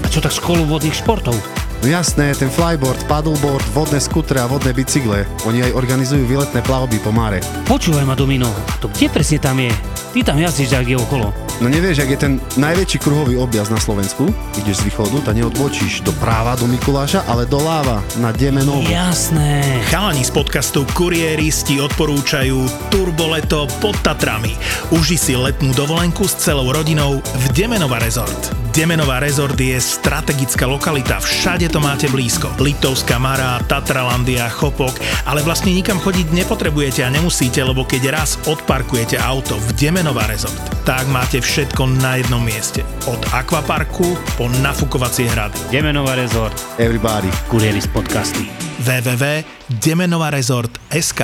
A 0.00 0.08
čo 0.08 0.24
tak 0.24 0.32
školu 0.32 0.64
vodných 0.64 0.96
športov? 0.96 1.36
No 1.84 1.86
jasné, 1.92 2.32
ten 2.40 2.48
flyboard, 2.48 3.04
paddleboard, 3.04 3.68
vodné 3.76 4.00
skutre 4.00 4.40
a 4.40 4.48
vodné 4.48 4.72
bicykle. 4.72 5.28
Oni 5.44 5.60
aj 5.60 5.76
organizujú 5.76 6.24
výletné 6.24 6.64
plavby 6.64 7.04
po 7.04 7.12
mare. 7.12 7.44
Počúvaj 7.68 8.08
ma, 8.08 8.16
Domino, 8.16 8.48
to 8.80 8.88
kde 8.88 9.12
presne 9.12 9.36
tam 9.36 9.60
je? 9.60 9.68
Ty 10.14 10.22
tam 10.22 10.38
jazdíš 10.38 10.70
tak 10.70 10.86
je 10.86 10.94
okolo. 10.94 11.34
No 11.58 11.66
nevieš, 11.66 12.06
ak 12.06 12.10
je 12.14 12.18
ten 12.18 12.32
najväčší 12.54 13.02
kruhový 13.02 13.34
objazd 13.34 13.74
na 13.74 13.82
Slovensku, 13.82 14.30
ideš 14.62 14.86
z 14.86 14.86
východu, 14.86 15.26
tak 15.26 15.34
neodbočíš 15.34 16.06
do 16.06 16.14
práva 16.22 16.54
do 16.54 16.70
Mikuláša, 16.70 17.26
ale 17.26 17.50
do 17.50 17.58
Láva 17.58 17.98
na 18.22 18.30
Demenovu. 18.30 18.86
Jasné. 18.86 19.82
Chalani 19.90 20.22
z 20.22 20.30
podcastu 20.30 20.86
Kuriéristi 20.94 21.82
odporúčajú 21.82 22.62
Turboleto 22.94 23.66
pod 23.82 23.98
Tatrami. 24.06 24.54
Uži 24.94 25.18
si 25.18 25.34
letnú 25.34 25.74
dovolenku 25.74 26.30
s 26.30 26.38
celou 26.38 26.70
rodinou 26.70 27.18
v 27.18 27.44
Demenova 27.50 27.98
Resort. 27.98 28.63
Demenová 28.74 29.22
rezort 29.22 29.54
je 29.54 29.78
strategická 29.78 30.66
lokalita, 30.66 31.22
všade 31.22 31.70
to 31.70 31.78
máte 31.78 32.10
blízko. 32.10 32.50
Litovská 32.58 33.22
Mara, 33.22 33.62
Tatralandia, 33.70 34.50
Chopok, 34.50 34.98
ale 35.30 35.46
vlastne 35.46 35.70
nikam 35.70 36.02
chodiť 36.02 36.34
nepotrebujete 36.34 37.06
a 37.06 37.08
nemusíte, 37.14 37.62
lebo 37.62 37.86
keď 37.86 38.10
raz 38.10 38.34
odparkujete 38.50 39.14
auto 39.14 39.62
v 39.62 39.78
Demenová 39.78 40.26
rezort, 40.26 40.58
tak 40.82 41.06
máte 41.06 41.38
všetko 41.38 41.86
na 42.02 42.18
jednom 42.18 42.42
mieste. 42.42 42.82
Od 43.06 43.22
akvaparku 43.30 44.18
po 44.34 44.50
nafukovacie 44.58 45.30
hrady. 45.30 45.70
Demenová 45.70 46.18
rezort, 46.18 46.58
Everybody. 46.74 47.30
kurieri 47.46 47.78
z 47.78 47.86
podcasty. 47.94 48.42
www.demenovarezort.sk 48.82 51.22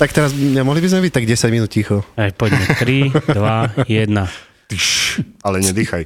Tak 0.00 0.16
teraz 0.16 0.32
nemohli 0.32 0.80
by 0.80 0.88
sme 0.88 1.04
byť 1.04 1.12
tak 1.12 1.28
10 1.28 1.52
minút 1.52 1.68
ticho. 1.68 2.08
Aj 2.16 2.32
poďme, 2.32 2.72
3, 2.72 3.36
2, 3.36 3.84
1. 3.84 4.47
Ale 5.46 5.64
nedýchaj. 5.64 6.04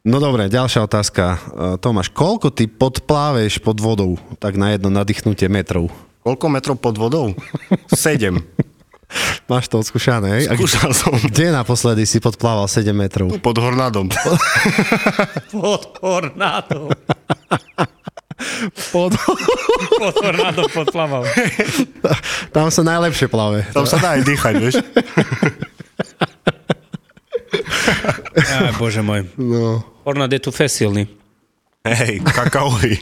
No 0.00 0.16
dobre, 0.16 0.48
ďalšia 0.48 0.88
otázka. 0.88 1.24
E, 1.24 1.38
Tomáš, 1.76 2.08
koľko 2.08 2.48
ty 2.48 2.64
podpláveš 2.64 3.60
pod 3.60 3.76
vodou, 3.84 4.16
tak 4.40 4.56
na 4.56 4.72
jedno 4.72 4.88
nadýchnutie 4.88 5.52
metrov? 5.52 5.92
Koľko 6.24 6.46
metrov 6.48 6.76
pod 6.80 6.96
vodou? 6.96 7.36
Sedem. 7.92 8.40
Máš 9.50 9.66
to 9.68 9.82
odskúšané, 9.82 10.40
hej? 10.40 10.44
Skúšal 10.54 10.94
som. 10.94 11.12
Kde 11.12 11.52
naposledy 11.52 12.06
si 12.06 12.22
podplával 12.22 12.70
7 12.70 12.94
metrov? 12.94 13.28
Pod 13.42 13.58
Hornádom. 13.58 14.06
Pod 15.52 15.98
tornádom. 15.98 16.94
Pod... 18.92 19.12
Pod 19.98 20.14
tornádom 20.16 20.68
podplaval. 20.72 21.24
Tam 22.54 22.68
sa 22.68 22.82
najlepšie 22.84 23.26
plave. 23.30 23.64
Tam 23.72 23.86
sa 23.86 23.96
dá 23.96 24.18
aj 24.18 24.22
dýchať, 24.26 24.54
vieš. 24.60 24.76
Aj, 28.36 28.72
bože 28.78 29.02
môj. 29.02 29.26
No. 29.36 29.82
Tornád 30.06 30.30
je 30.32 30.40
tu 30.40 30.50
fesilný. 30.54 31.06
Hej, 31.80 32.20
kakaohy. 32.20 33.00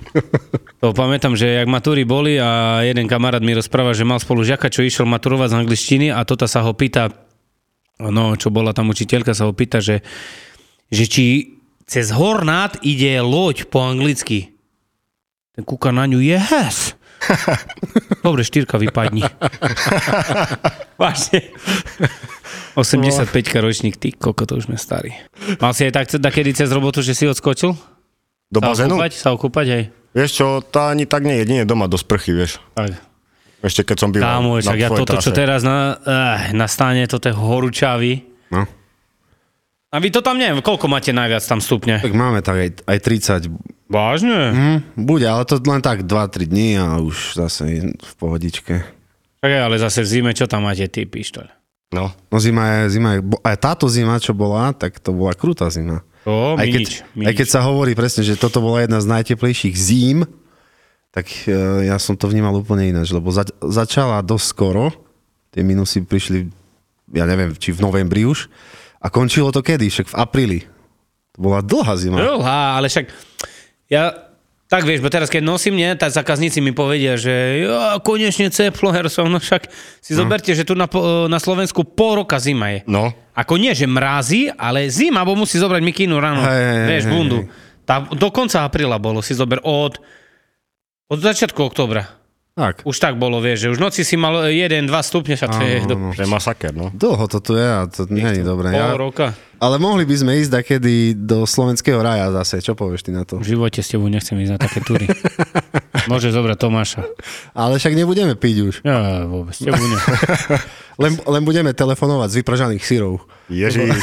To 0.78 0.94
pamätám, 0.94 1.34
že 1.34 1.50
jak 1.50 1.66
matúry 1.66 2.06
boli 2.06 2.38
a 2.38 2.78
jeden 2.86 3.10
kamarát 3.10 3.42
mi 3.42 3.50
rozpráva, 3.50 3.90
že 3.90 4.06
mal 4.06 4.22
spolu 4.22 4.46
žiaka, 4.46 4.70
čo 4.70 4.86
išiel 4.86 5.02
maturovať 5.02 5.50
z 5.50 5.58
angličtiny 5.58 6.06
a 6.14 6.22
toto 6.22 6.46
sa 6.46 6.62
ho 6.62 6.70
pýta, 6.70 7.10
no 7.98 8.38
čo 8.38 8.54
bola 8.54 8.70
tam 8.70 8.94
učiteľka, 8.94 9.34
sa 9.34 9.50
ho 9.50 9.52
pýta, 9.52 9.82
že, 9.82 10.06
že 10.94 11.04
či 11.10 11.26
cez 11.90 12.14
Hornát 12.14 12.78
ide 12.86 13.18
loď 13.18 13.66
po 13.66 13.82
anglicky. 13.82 14.54
Ten 15.58 15.66
kúka 15.66 15.90
na 15.90 16.06
ňu, 16.06 16.22
yes. 16.22 16.94
Dobre, 18.22 18.46
štyrka 18.46 18.78
vypadni. 18.78 19.26
Vážne. 21.02 21.50
85 22.78 23.26
ročník, 23.58 23.98
ty 23.98 24.14
koko, 24.14 24.46
to 24.46 24.54
už 24.54 24.70
sme 24.70 24.78
starí. 24.78 25.18
Mal 25.58 25.74
si 25.74 25.82
aj 25.90 26.06
tak 26.06 26.06
kedy 26.14 26.54
cez 26.54 26.70
robotu, 26.70 27.02
že 27.02 27.10
si 27.18 27.26
odskočil? 27.26 27.74
Do 28.54 28.58
Sa 28.62 28.70
bazénu? 28.70 28.94
okúpať? 28.94 29.12
Sa 29.18 29.28
okúpať, 29.34 29.66
hej. 29.66 29.84
Vieš 30.14 30.30
čo, 30.30 30.46
tá 30.62 30.94
ani 30.94 31.10
tak 31.10 31.26
nie, 31.26 31.42
jedine 31.42 31.66
doma 31.66 31.90
do 31.90 31.98
sprchy, 31.98 32.38
vieš. 32.38 32.62
Tak. 32.78 32.94
Ešte 33.66 33.82
keď 33.82 33.96
som 33.98 34.14
býval 34.14 34.38
Kámo, 34.38 34.62
na 34.62 34.72
ja 34.78 34.86
toto, 34.86 35.18
čo 35.18 35.34
trase. 35.34 35.42
teraz 35.42 35.66
na, 35.66 35.98
eh, 35.98 36.54
nastane, 36.54 37.02
toto 37.10 37.26
je 37.26 37.34
horúčavy. 37.34 38.22
no. 38.54 38.62
A 39.88 40.04
vy 40.04 40.12
to 40.12 40.20
tam 40.20 40.36
neviem, 40.36 40.60
koľko 40.60 40.84
máte 40.84 41.10
najviac 41.16 41.40
tam 41.48 41.64
stupne? 41.64 41.96
Tak 41.98 42.12
máme 42.12 42.44
tak 42.44 42.60
aj, 42.60 42.70
aj 42.84 42.98
30. 43.02 43.77
Vážne? 43.88 44.38
Hm, 44.52 44.78
bude, 45.00 45.24
ale 45.24 45.48
to 45.48 45.56
len 45.64 45.80
tak 45.80 46.04
2-3 46.04 46.44
dní 46.44 46.76
a 46.76 47.00
už 47.00 47.40
zase 47.40 47.96
v 47.96 48.12
pohodičke. 48.20 48.84
Tak 49.40 49.50
ale 49.50 49.80
zase 49.80 50.04
v 50.04 50.08
zime, 50.08 50.30
čo 50.36 50.44
tam 50.44 50.68
máte 50.68 50.84
ty, 50.92 51.08
pištoľ? 51.08 51.48
No, 51.96 52.12
No 52.28 52.36
zima 52.36 52.84
je, 52.84 53.00
zima 53.00 53.16
je, 53.16 53.20
aj 53.24 53.56
táto 53.56 53.88
zima, 53.88 54.20
čo 54.20 54.36
bola, 54.36 54.76
tak 54.76 55.00
to 55.00 55.16
bola 55.16 55.32
krutá 55.32 55.72
zima. 55.72 56.04
To, 56.28 56.60
aj, 56.60 56.68
keď, 56.68 56.84
nič, 56.84 56.92
aj 57.24 57.32
keď 57.32 57.48
sa 57.48 57.64
hovorí 57.64 57.96
presne, 57.96 58.20
že 58.20 58.36
toto 58.36 58.60
bola 58.60 58.84
jedna 58.84 59.00
z 59.00 59.08
najteplejších 59.08 59.72
zím, 59.72 60.28
tak 61.08 61.24
e, 61.48 61.88
ja 61.88 61.96
som 61.96 62.12
to 62.12 62.28
vnímal 62.28 62.52
úplne 62.60 62.92
ináč, 62.92 63.08
lebo 63.16 63.32
za, 63.32 63.48
začala 63.64 64.20
dosť 64.20 64.46
skoro, 64.52 64.92
tie 65.48 65.64
minusy 65.64 66.04
prišli, 66.04 66.52
ja 67.16 67.24
neviem, 67.24 67.56
či 67.56 67.72
v 67.72 67.80
novembri 67.80 68.28
už, 68.28 68.52
a 69.00 69.08
končilo 69.08 69.48
to 69.48 69.64
kedy? 69.64 69.88
Však 69.88 70.12
v 70.12 70.18
apríli. 70.20 70.60
To 71.32 71.48
bola 71.48 71.64
dlhá 71.64 71.94
zima. 71.96 72.20
Dlhá, 72.20 72.76
ale 72.76 72.92
však 72.92 73.08
ja 73.88 74.28
tak 74.68 74.84
vieš, 74.84 75.00
bo 75.00 75.08
teraz 75.08 75.32
keď 75.32 75.40
nosím, 75.48 75.80
nie, 75.80 75.88
tak 75.96 76.12
zákazníci 76.12 76.60
mi 76.60 76.76
povedia, 76.76 77.16
že 77.16 77.64
jo, 77.64 77.72
konečne 78.04 78.52
ceploher 78.52 79.08
som, 79.08 79.24
no 79.24 79.40
však 79.40 79.64
si 80.04 80.12
Hm. 80.12 80.18
zoberte, 80.20 80.52
že 80.52 80.68
tu 80.68 80.76
na, 80.76 80.84
na 81.24 81.40
Slovensku 81.40 81.88
pol 81.88 82.20
roka 82.20 82.36
zima 82.36 82.76
je. 82.76 82.80
no. 82.84 83.08
Ako 83.38 83.54
nie, 83.54 83.70
že 83.70 83.86
mrazí, 83.86 84.50
ale 84.50 84.90
zima, 84.90 85.22
bo 85.22 85.38
musí 85.38 85.62
zobrať 85.62 85.78
mikinu 85.78 86.18
ráno. 86.18 86.42
Hej, 86.42 86.58
hej, 86.58 86.86
vieš, 86.90 87.04
bundu. 87.06 87.46
Tá, 87.86 88.02
do 88.02 88.34
konca 88.34 88.66
apríla 88.66 88.98
bolo, 88.98 89.22
si 89.22 89.30
zober 89.30 89.62
od, 89.62 90.02
od 91.06 91.18
začiatku 91.22 91.62
oktobra. 91.62 92.17
Tak. 92.58 92.82
Už 92.82 92.98
tak 92.98 93.14
bolo, 93.14 93.38
vieš, 93.38 93.62
že 93.62 93.68
už 93.70 93.78
noci 93.78 94.02
si 94.02 94.18
mal 94.18 94.50
1-2 94.50 94.90
stupne, 95.06 95.38
však 95.38 95.46
to 95.48 95.62
je 95.62 95.76
do 95.86 95.94
To 96.10 96.18
je 96.18 96.26
masaker, 96.26 96.74
no. 96.74 96.90
Dlho 96.90 97.30
to 97.30 97.38
tu 97.38 97.54
je 97.54 97.62
a 97.62 97.86
to 97.86 98.10
nie 98.10 98.26
je 98.26 98.42
dobré. 98.42 98.74
pol 98.74 98.82
Ja, 98.82 98.98
roka. 98.98 99.26
ale 99.62 99.78
mohli 99.78 100.02
by 100.02 100.16
sme 100.18 100.32
ísť 100.42 100.50
takedy 100.58 101.14
do 101.14 101.46
slovenského 101.46 102.02
raja 102.02 102.34
zase. 102.34 102.58
Čo 102.58 102.74
povieš 102.74 103.06
ty 103.06 103.14
na 103.14 103.22
to? 103.22 103.38
V 103.38 103.54
živote 103.54 103.78
s 103.78 103.94
tebou 103.94 104.10
nechcem 104.10 104.34
ísť 104.34 104.52
na 104.52 104.58
také 104.58 104.82
túry. 104.82 105.06
Môže 106.10 106.34
zobrať 106.34 106.58
Tomáša. 106.58 107.06
Ale 107.54 107.78
však 107.78 107.94
nebudeme 107.94 108.34
piť 108.34 108.56
už. 108.58 108.74
Ja 108.82 109.22
vôbec, 109.22 109.54
tebou 109.54 109.78
ne. 109.78 109.98
Len, 110.98 111.14
len 111.14 111.42
budeme 111.46 111.70
telefonovať 111.70 112.26
z 112.26 112.36
vypražaných 112.42 112.82
syrov. 112.82 113.22
Ježiš. 113.46 114.02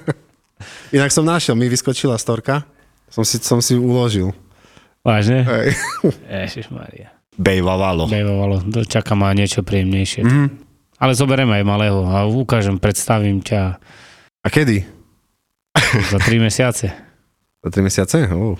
Inak 0.96 1.12
som 1.12 1.28
našiel, 1.28 1.52
mi 1.52 1.68
vyskočila 1.68 2.16
storka. 2.16 2.64
Som 3.12 3.20
si, 3.20 3.36
som 3.36 3.60
si 3.60 3.76
uložil. 3.76 4.32
Vážne? 5.04 5.44
Hej. 5.44 5.76
Ježišmaria. 6.24 7.12
Bejvavalo. 7.36 8.08
Bejvovalo, 8.08 8.64
to 8.72 8.84
čaká 8.88 9.12
ma 9.12 9.32
niečo 9.36 9.60
príjemnejšie. 9.60 10.22
Mm. 10.24 10.48
Ale 10.96 11.12
zoberiem 11.12 11.52
aj 11.52 11.64
malého 11.68 12.00
a 12.08 12.24
ukážem, 12.24 12.80
predstavím 12.80 13.44
ťa 13.44 13.76
A 14.40 14.48
kedy? 14.48 14.88
za 16.12 16.18
3 16.18 16.40
mesiace. 16.40 16.88
Za 17.60 17.68
3 17.68 17.84
mesiace? 17.84 18.16
Oh. 18.32 18.56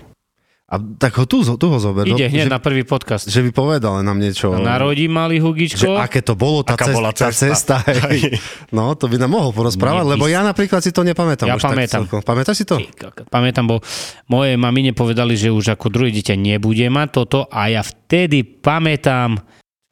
A 0.67 0.83
tak 0.83 1.15
ho 1.23 1.31
tu, 1.31 1.47
tu 1.47 1.67
ho 1.71 1.79
zober. 1.79 2.11
Ide 2.11 2.27
no, 2.27 2.33
hneď 2.35 2.51
že, 2.51 2.55
na 2.55 2.59
prvý 2.59 2.83
podcast. 2.83 3.31
že 3.31 3.39
by 3.39 3.55
povedal 3.55 4.03
nám 4.03 4.19
niečo. 4.19 4.51
Narodí 4.51 5.07
malý 5.07 5.39
že 5.39 5.47
Hugičko. 5.47 5.95
aké 5.95 6.27
to 6.27 6.35
bolo, 6.35 6.67
tá, 6.67 6.75
Aká 6.75 6.91
cesta, 6.91 6.99
bola 6.99 7.11
tá 7.15 7.31
cesta. 7.31 7.47
cesta. 7.55 7.77
Hej. 8.11 8.35
No, 8.75 8.99
to 8.99 9.07
by 9.07 9.15
nám 9.15 9.31
mohol 9.31 9.55
porozprávať, 9.55 10.03
Nie, 10.03 10.11
lebo 10.19 10.27
ja 10.27 10.43
napríklad 10.43 10.83
si 10.83 10.91
to 10.91 11.07
nepamätám. 11.07 11.47
Ja 11.47 11.55
už 11.55 11.63
tak 11.63 11.71
pamätám. 11.71 12.03
celkom. 12.11 12.19
Pamätáš 12.27 12.57
si 12.59 12.65
to? 12.67 12.83
Pamätám, 13.31 13.63
bo 13.71 13.79
moje 14.27 14.59
mamine 14.59 14.91
povedali, 14.91 15.39
že 15.39 15.55
už 15.55 15.71
ako 15.79 15.87
druhé 15.87 16.11
dieťa 16.11 16.35
nebude 16.35 16.91
mať 16.91 17.09
toto 17.15 17.47
a 17.47 17.71
ja 17.71 17.87
vtedy 17.87 18.43
pamätám, 18.43 19.39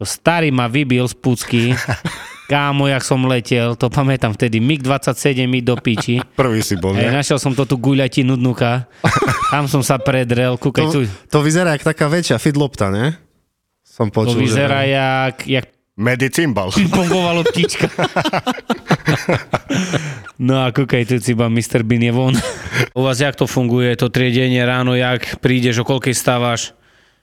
starý 0.03 0.51
ma 0.51 0.67
vybil 0.67 1.07
z 1.07 1.15
pucky, 1.15 1.63
kámo, 2.55 2.87
jak 2.87 3.03
som 3.03 3.19
letel, 3.27 3.75
to 3.75 3.90
pamätám 3.90 4.31
vtedy, 4.38 4.62
MiG-27 4.62 5.51
mi 5.51 5.59
do 5.59 5.75
piči. 5.75 6.23
Prvý 6.38 6.62
si 6.62 6.79
bol, 6.79 6.95
ne? 6.95 7.11
našiel 7.11 7.43
som 7.43 7.51
to 7.51 7.67
tu 7.67 7.75
guľatinu 7.75 8.38
dnuka, 8.38 8.87
tam 9.51 9.67
som 9.67 9.83
sa 9.83 9.99
predrel, 9.99 10.55
kúkaj 10.55 10.87
tu, 10.87 11.03
To, 11.03 11.11
to 11.35 11.38
vyzerá 11.43 11.75
jak 11.75 11.83
taká 11.83 12.07
väčšia 12.07 12.38
fidlopta, 12.38 12.95
ne? 12.95 13.19
Som 13.83 14.14
to 14.14 14.23
počul. 14.23 14.47
vyzerá 14.47 14.87
že... 14.87 14.95
jak, 14.95 15.37
jak 15.51 15.67
Medicimbal. 15.95 16.71
pingpongová 16.71 17.35
loptička. 17.43 17.90
No 20.35 20.67
a 20.67 20.75
kúkaj, 20.75 21.07
tu 21.07 21.14
iba 21.31 21.47
Mr. 21.47 21.87
Bean 21.87 22.03
je 22.03 22.11
von. 22.11 22.35
U 22.99 23.07
vás 23.07 23.23
jak 23.23 23.38
to 23.38 23.47
funguje, 23.47 23.95
to 23.95 24.11
triedenie 24.11 24.67
ráno, 24.67 24.99
jak 24.99 25.38
prídeš, 25.38 25.79
o 25.79 25.85
koľkej 25.87 26.11
stávaš? 26.11 26.75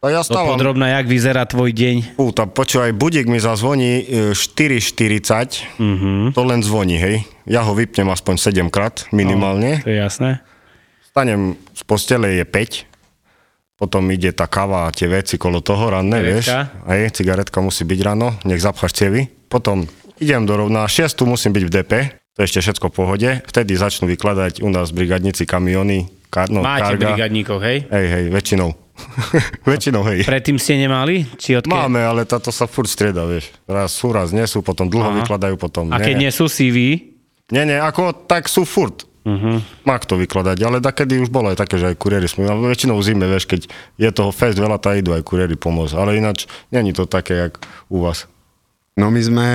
A 0.02 0.10
ja 0.10 0.26
To 0.26 0.34
stávam. 0.34 0.58
podrobná, 0.58 0.98
jak 0.98 1.06
vyzerá 1.06 1.46
tvoj 1.46 1.70
deň? 1.78 2.18
Fú, 2.18 2.34
tá, 2.34 2.50
počúvaj, 2.50 2.90
budík 2.98 3.30
mi 3.30 3.38
zazvoní 3.38 4.02
e, 4.02 4.34
4.40, 4.34 5.78
mm-hmm. 5.78 6.34
to 6.34 6.42
len 6.42 6.66
zvoní, 6.66 6.98
hej. 6.98 7.22
Ja 7.46 7.62
ho 7.62 7.78
vypnem 7.78 8.10
aspoň 8.10 8.66
7 8.66 8.74
krát, 8.74 9.06
minimálne. 9.14 9.78
To 9.86 9.94
je 9.94 10.02
jasné. 10.02 10.42
Stanem 11.06 11.54
z 11.78 11.82
postele 11.86 12.34
je 12.34 12.42
5, 12.50 12.90
potom 13.78 14.10
ide 14.10 14.34
tá 14.34 14.50
káva 14.50 14.90
a 14.90 14.94
tie 14.94 15.06
veci 15.06 15.38
kolo 15.38 15.62
toho 15.62 15.94
ranné, 15.94 16.18
vieš. 16.26 16.50
Aj 16.66 16.98
cigaretka 17.14 17.62
musí 17.62 17.86
byť 17.86 18.00
ráno, 18.02 18.34
nech 18.42 18.58
zapcháš 18.58 18.98
cievy. 18.98 19.30
Potom 19.54 19.86
idem 20.18 20.50
do 20.50 20.58
rovna, 20.58 20.90
6 20.90 21.14
musím 21.30 21.54
byť 21.54 21.64
v 21.70 21.72
DP, 21.78 21.94
to 22.34 22.42
je 22.42 22.46
ešte 22.50 22.60
všetko 22.66 22.90
v 22.90 22.94
pohode. 22.98 23.30
Vtedy 23.46 23.78
začnú 23.78 24.10
vykladať 24.10 24.66
u 24.66 24.70
nás 24.74 24.90
brigadníci 24.90 25.46
kamiony, 25.46 26.10
kar, 26.34 26.50
no, 26.50 26.66
Máte 26.66 26.98
karga. 26.98 27.14
brigadníkov, 27.14 27.62
hej? 27.62 27.86
Hej, 27.86 28.06
hej, 28.10 28.26
väčšinou. 28.34 28.81
väčšinou, 29.70 30.02
hej. 30.08 30.24
Predtým 30.28 30.58
ste 30.62 30.78
nemali? 30.78 31.26
Či 31.38 31.62
odkiaľ? 31.62 31.88
Máme, 31.88 32.02
ale 32.04 32.22
táto 32.28 32.54
sa 32.54 32.68
furt 32.70 32.88
strieda, 32.88 33.26
vieš. 33.26 33.52
Raz 33.66 33.96
sú, 33.96 34.12
raz 34.14 34.32
nie 34.32 34.46
sú, 34.46 34.62
potom 34.62 34.88
dlho 34.88 35.12
Aha. 35.12 35.18
vykladajú, 35.24 35.56
potom 35.58 35.90
A 35.92 36.00
keď 36.00 36.16
nie. 36.18 36.28
nie 36.28 36.32
sú 36.32 36.46
CV, 36.48 37.10
Nie, 37.52 37.68
nie, 37.68 37.76
ako 37.76 38.16
tak 38.32 38.48
sú 38.48 38.64
furt. 38.64 39.04
Uh-huh. 39.22 39.62
Má 39.86 40.02
kto 40.02 40.18
vykladať, 40.18 40.58
ale 40.66 40.82
takedy 40.82 41.22
už 41.22 41.30
bolo 41.30 41.54
aj 41.54 41.62
také, 41.62 41.78
že 41.78 41.94
aj 41.94 42.00
kuriéri 42.00 42.26
sme, 42.26 42.50
ale 42.50 42.74
väčšinou 42.74 42.98
v 42.98 43.06
zime, 43.06 43.30
vieš, 43.30 43.46
keď 43.46 43.70
je 44.02 44.10
toho 44.10 44.34
fest 44.34 44.58
veľa, 44.58 44.82
tak 44.82 45.06
idú 45.06 45.14
aj 45.14 45.22
kuriéri 45.22 45.54
pomôcť, 45.54 45.94
ale 45.94 46.18
ináč 46.18 46.50
není 46.74 46.90
to 46.90 47.06
také, 47.06 47.38
jak 47.38 47.62
u 47.86 48.02
vás. 48.02 48.26
No 48.92 49.08
my 49.08 49.18
sme, 49.18 49.48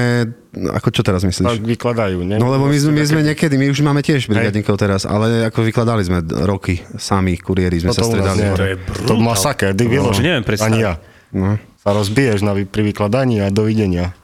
no 0.51 0.73
ako 0.73 0.89
čo 0.91 1.01
teraz 1.01 1.21
myslíš? 1.21 1.61
vykladajú, 1.61 2.25
ne? 2.25 2.37
No 2.37 2.49
lebo 2.49 2.65
my 2.65 2.75
sme, 2.75 2.93
my 2.95 3.05
sme 3.05 3.21
niekedy, 3.23 3.55
my 3.55 3.69
už 3.69 3.81
máme 3.81 4.01
tiež 4.01 4.27
brigadníkov 4.27 4.75
teraz, 4.75 5.05
ale 5.05 5.45
ako 5.45 5.61
vykladali 5.63 6.01
sme 6.01 6.19
roky 6.43 6.81
sami, 6.97 7.37
kuriéri 7.37 7.77
sme 7.77 7.93
No 7.93 7.95
sa 7.95 8.03
stredali. 8.03 8.39
nie. 8.39 8.51
To 8.51 8.65
je 8.65 8.75
To 9.05 9.15
masaker, 9.15 9.71
ty 9.71 9.85
vylož. 9.85 10.19
neviem 10.19 10.41
predstaviť. 10.41 10.73
Ani 10.73 10.81
ja. 10.81 10.97
No. 11.31 11.61
Sa 11.77 11.93
rozbiješ 11.93 12.41
na, 12.41 12.57
pri 12.57 12.83
vykladaní 12.83 13.39
a 13.39 13.53
dovidenia. 13.53 14.17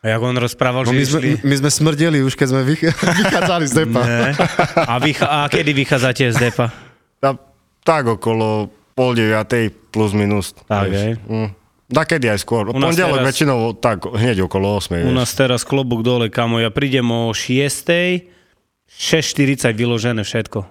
A 0.00 0.08
jak 0.10 0.20
on 0.20 0.32
rozprával, 0.34 0.82
No 0.82 0.92
že 0.92 0.94
my, 0.94 1.04
sme, 1.04 1.18
išli... 1.18 1.30
my 1.40 1.54
sme 1.56 1.70
smrdeli 1.70 2.18
už, 2.20 2.32
keď 2.32 2.46
sme 2.46 2.60
vych- 2.62 2.88
vychádzali 3.20 3.64
z 3.64 3.74
depa. 3.74 4.00
Ne. 4.02 4.32
A, 4.76 4.94
vycha- 4.96 5.28
a 5.30 5.38
kedy 5.46 5.72
vychádzate 5.74 6.24
z 6.26 6.38
depa? 6.38 6.68
Ta, 7.16 7.32
tak 7.80 8.08
okolo 8.10 8.68
pol 8.92 9.12
deviatej 9.12 9.72
plus 9.88 10.12
minus. 10.12 10.52
Tak. 10.62 10.88
Mm. 11.24 11.48
Da 11.90 12.06
kedy 12.06 12.30
aj 12.30 12.38
skôr. 12.38 12.70
Pondelok 12.70 13.18
teraz- 13.18 13.26
väčšinou 13.34 13.74
tak 13.74 14.06
hneď 14.06 14.46
okolo 14.46 14.78
8. 14.78 15.10
U 15.10 15.12
nás 15.12 15.34
teraz 15.34 15.66
klobúk 15.66 16.06
dole, 16.06 16.30
kamo. 16.30 16.62
Ja 16.62 16.70
prídem 16.70 17.10
o 17.10 17.34
6. 17.34 18.30
6.40 18.90 19.74
vyložené 19.74 20.22
všetko. 20.22 20.66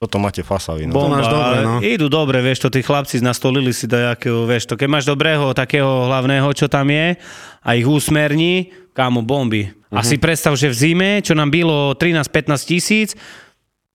Toto 0.00 0.20
máte 0.20 0.44
fasavy. 0.44 0.84
No. 0.84 0.92
Bomba, 1.00 1.16
máš 1.16 1.32
dobre, 1.32 1.56
no. 1.64 1.74
Idú 1.80 2.06
dobre, 2.12 2.44
vieš 2.44 2.66
to, 2.66 2.68
tí 2.68 2.84
chlapci 2.84 3.24
nastolili 3.24 3.72
si 3.72 3.88
dajakého, 3.88 4.44
vieš 4.44 4.68
to, 4.68 4.76
keď 4.76 4.88
máš 4.90 5.08
dobrého 5.08 5.56
takého 5.56 6.04
hlavného, 6.12 6.44
čo 6.52 6.68
tam 6.68 6.92
je 6.92 7.16
a 7.64 7.68
ich 7.72 7.88
úsmerní, 7.88 8.68
kámo, 8.92 9.24
bomby. 9.24 9.72
A 9.94 10.04
si 10.04 10.20
predstav, 10.20 10.58
že 10.60 10.68
v 10.68 10.76
zime, 10.76 11.10
čo 11.24 11.32
nám 11.32 11.48
bylo 11.48 11.96
13-15 11.96 12.68
tisíc, 12.68 13.16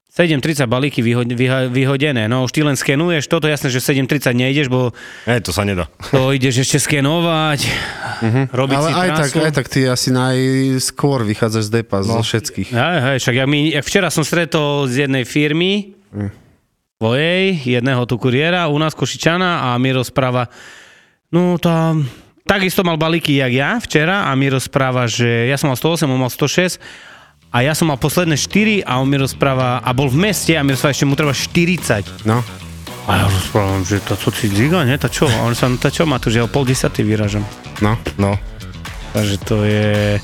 7.30 0.09 0.65
balíky 0.65 1.05
vyho- 1.05 1.21
vyha- 1.21 1.69
vyhodené. 1.69 2.25
No 2.25 2.49
už 2.49 2.51
ty 2.51 2.65
len 2.65 2.73
skenuješ, 2.73 3.29
toto 3.29 3.45
jasné, 3.45 3.69
že 3.69 3.77
7.30 3.77 4.33
nejdeš, 4.33 4.65
bo 4.65 4.89
Hej, 5.29 5.45
to 5.45 5.53
sa 5.53 5.61
nedá. 5.61 5.85
to 6.13 6.33
ideš 6.33 6.65
ešte 6.65 6.81
skenovať, 6.81 7.59
robiť 8.49 8.77
Ale 8.81 8.87
si 8.89 8.93
aj 8.97 9.09
tak, 9.13 9.29
trasu. 9.29 9.37
aj 9.45 9.53
tak 9.53 9.67
ty 9.69 9.79
asi 9.85 10.09
najskôr 10.09 11.21
vychádzaš 11.29 11.69
z 11.69 11.71
depa 11.81 12.01
no. 12.01 12.19
zo 12.19 12.21
všetkých. 12.25 12.73
Hej, 12.73 12.97
hej, 13.05 13.17
však 13.21 13.35
ja, 13.37 13.45
mi, 13.45 13.69
jak 13.69 13.85
včera 13.85 14.09
som 14.09 14.25
stretol 14.25 14.89
z 14.89 15.05
jednej 15.05 15.29
firmy, 15.29 15.93
tvojej, 16.97 17.55
jedného 17.63 18.01
tu 18.09 18.17
kuriéra, 18.17 18.65
u 18.67 18.81
nás 18.81 18.97
Košičana 18.97 19.71
a 19.71 19.77
mi 19.77 19.93
rozpráva, 19.93 20.49
no 21.29 21.61
tam, 21.61 22.09
takisto 22.49 22.81
mal 22.81 22.97
balíky 22.97 23.37
jak 23.37 23.53
ja 23.53 23.77
včera 23.77 24.25
a 24.25 24.33
mi 24.33 24.49
rozpráva, 24.49 25.05
že 25.05 25.45
ja 25.47 25.55
som 25.55 25.69
mal 25.69 25.77
108, 25.77 26.09
on 26.09 26.17
mal 26.17 26.33
106 26.33 26.81
a 27.49 27.65
ja 27.65 27.73
som 27.73 27.89
mal 27.89 27.97
posledné 27.97 28.37
4 28.37 28.85
a 28.85 29.01
on 29.01 29.09
mi 29.09 29.17
rozpráva, 29.17 29.81
a 29.81 29.89
bol 29.93 30.05
v 30.05 30.29
meste 30.29 30.53
a 30.53 30.61
mi 30.61 30.77
rozpráva, 30.77 30.93
ešte 30.93 31.09
mu 31.09 31.17
treba 31.17 31.33
40. 31.33 32.29
No. 32.29 32.45
A 33.09 33.11
ja 33.17 33.25
rozprávam, 33.25 33.81
že 33.81 33.97
to 34.05 34.13
co 34.13 34.29
si 34.29 34.53
dziga, 34.53 34.85
ne? 34.85 34.93
Tá 35.01 35.09
čo? 35.09 35.25
A 35.25 35.49
on 35.49 35.57
sa, 35.57 35.65
tá 35.81 35.89
čo 35.89 36.05
má 36.05 36.21
tu, 36.21 36.29
že 36.29 36.37
ja 36.37 36.45
o 36.45 36.51
pol 36.51 36.61
desatý 36.61 37.01
vyražam. 37.01 37.41
No. 37.81 37.97
No. 38.21 38.37
Takže 39.17 39.35
to 39.41 39.65
je... 39.65 40.21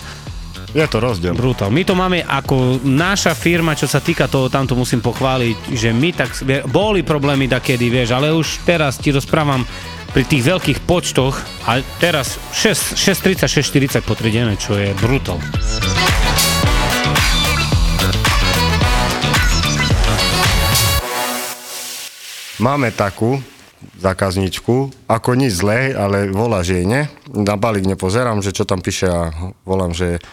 Je 0.75 0.85
to 0.91 0.99
rozdiel. 0.99 1.33
Brutál. 1.33 1.71
My 1.71 1.87
to 1.87 1.95
máme 1.95 2.19
ako 2.21 2.83
naša 2.83 3.31
firma, 3.31 3.79
čo 3.79 3.87
sa 3.87 4.03
týka 4.03 4.27
toho, 4.27 4.51
tam 4.51 4.67
to 4.67 4.75
musím 4.75 4.99
pochváliť, 4.99 5.71
že 5.71 5.95
my 5.95 6.09
tak, 6.13 6.35
boli 6.67 7.01
problémy 7.01 7.47
takedy, 7.47 7.87
vieš, 7.87 8.11
ale 8.11 8.35
už 8.35 8.67
teraz 8.67 8.99
ti 8.99 9.09
rozprávam 9.09 9.63
pri 10.11 10.27
tých 10.27 10.43
veľkých 10.45 10.79
počtoch 10.83 11.39
a 11.65 11.79
teraz 12.03 12.37
6, 12.51 12.99
6.30, 12.99 14.03
6.40 14.03 14.03
potriedené, 14.03 14.59
čo 14.59 14.75
je 14.75 14.91
brutál. 14.99 15.39
Máme 22.55 22.91
takú 22.95 23.43
zákazničku, 23.99 25.07
ako 25.11 25.29
nič 25.35 25.59
zlé, 25.59 25.91
ale 25.91 26.31
volá, 26.31 26.63
že 26.63 26.81
jej 26.81 26.87
ne. 26.87 27.11
Na 27.29 27.59
balík 27.59 27.85
nepozerám, 27.85 28.39
že 28.39 28.55
čo 28.55 28.63
tam 28.63 28.79
píše 28.79 29.11
a 29.11 29.29
volám, 29.67 29.91
že, 29.91 30.23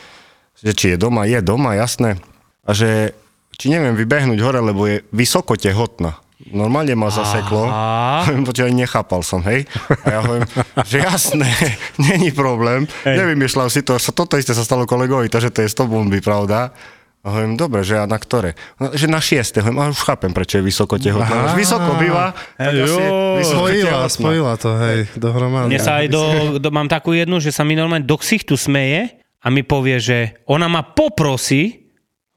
že 0.62 0.72
či 0.72 0.94
je 0.94 0.96
doma. 0.96 1.28
Je 1.28 1.42
doma, 1.42 1.74
jasné. 1.74 2.22
A 2.62 2.70
že 2.72 3.12
či 3.58 3.68
neviem 3.68 3.98
vybehnúť 3.98 4.38
hore, 4.40 4.60
lebo 4.62 4.86
je 4.88 5.02
vysoko 5.10 5.58
tehotná. 5.58 6.22
Normálne 6.50 6.98
ma 6.98 7.06
zaseklo. 7.10 7.70
Aha. 7.70 8.26
Počkaj, 8.48 8.74
nechápal 8.74 9.22
som, 9.22 9.42
hej. 9.46 9.66
A 10.02 10.06
ja 10.10 10.18
hovorím, 10.26 10.46
že 10.82 10.98
jasné, 10.98 11.46
není 12.10 12.34
problém. 12.34 12.90
Nevymýšľal 13.06 13.70
si 13.70 13.86
to, 13.86 13.98
toto 13.98 14.34
isté 14.34 14.50
sa 14.50 14.66
stalo 14.66 14.86
kolegovi, 14.86 15.30
takže 15.30 15.54
to 15.54 15.62
je 15.62 15.70
100 15.70 15.86
bomby, 15.86 16.18
pravda? 16.18 16.74
A 17.22 17.30
hovorím, 17.30 17.54
dobre, 17.54 17.86
že 17.86 18.02
a 18.02 18.04
na 18.10 18.18
ktoré? 18.18 18.58
No, 18.82 18.90
že 18.98 19.06
na 19.06 19.22
šieste. 19.22 19.62
Hovorím, 19.62 19.78
a 19.78 19.94
už 19.94 20.02
chápem, 20.02 20.34
prečo 20.34 20.58
je 20.58 20.66
vysoko 20.66 20.98
tehotná. 20.98 21.54
Už 21.54 21.54
vysoko 21.54 21.94
býva, 21.94 22.34
tak 22.58 22.74
asi 22.74 22.98
vysoko 23.38 23.46
Spojila, 23.46 23.86
tehotná. 23.86 24.10
spojila 24.10 24.52
to, 24.58 24.70
hej, 24.82 24.98
dohromady. 25.14 25.70
Mne 25.70 25.78
sa 25.78 26.02
aj 26.02 26.06
do, 26.10 26.22
do, 26.58 26.68
mám 26.74 26.90
takú 26.90 27.14
jednu, 27.14 27.38
že 27.38 27.54
sa 27.54 27.62
mi 27.62 27.78
normálne 27.78 28.02
do 28.02 28.18
ksichtu 28.18 28.58
smeje 28.58 29.14
a 29.38 29.46
mi 29.54 29.62
povie, 29.62 30.02
že 30.02 30.18
ona 30.50 30.66
ma 30.66 30.82
poprosí, 30.82 31.86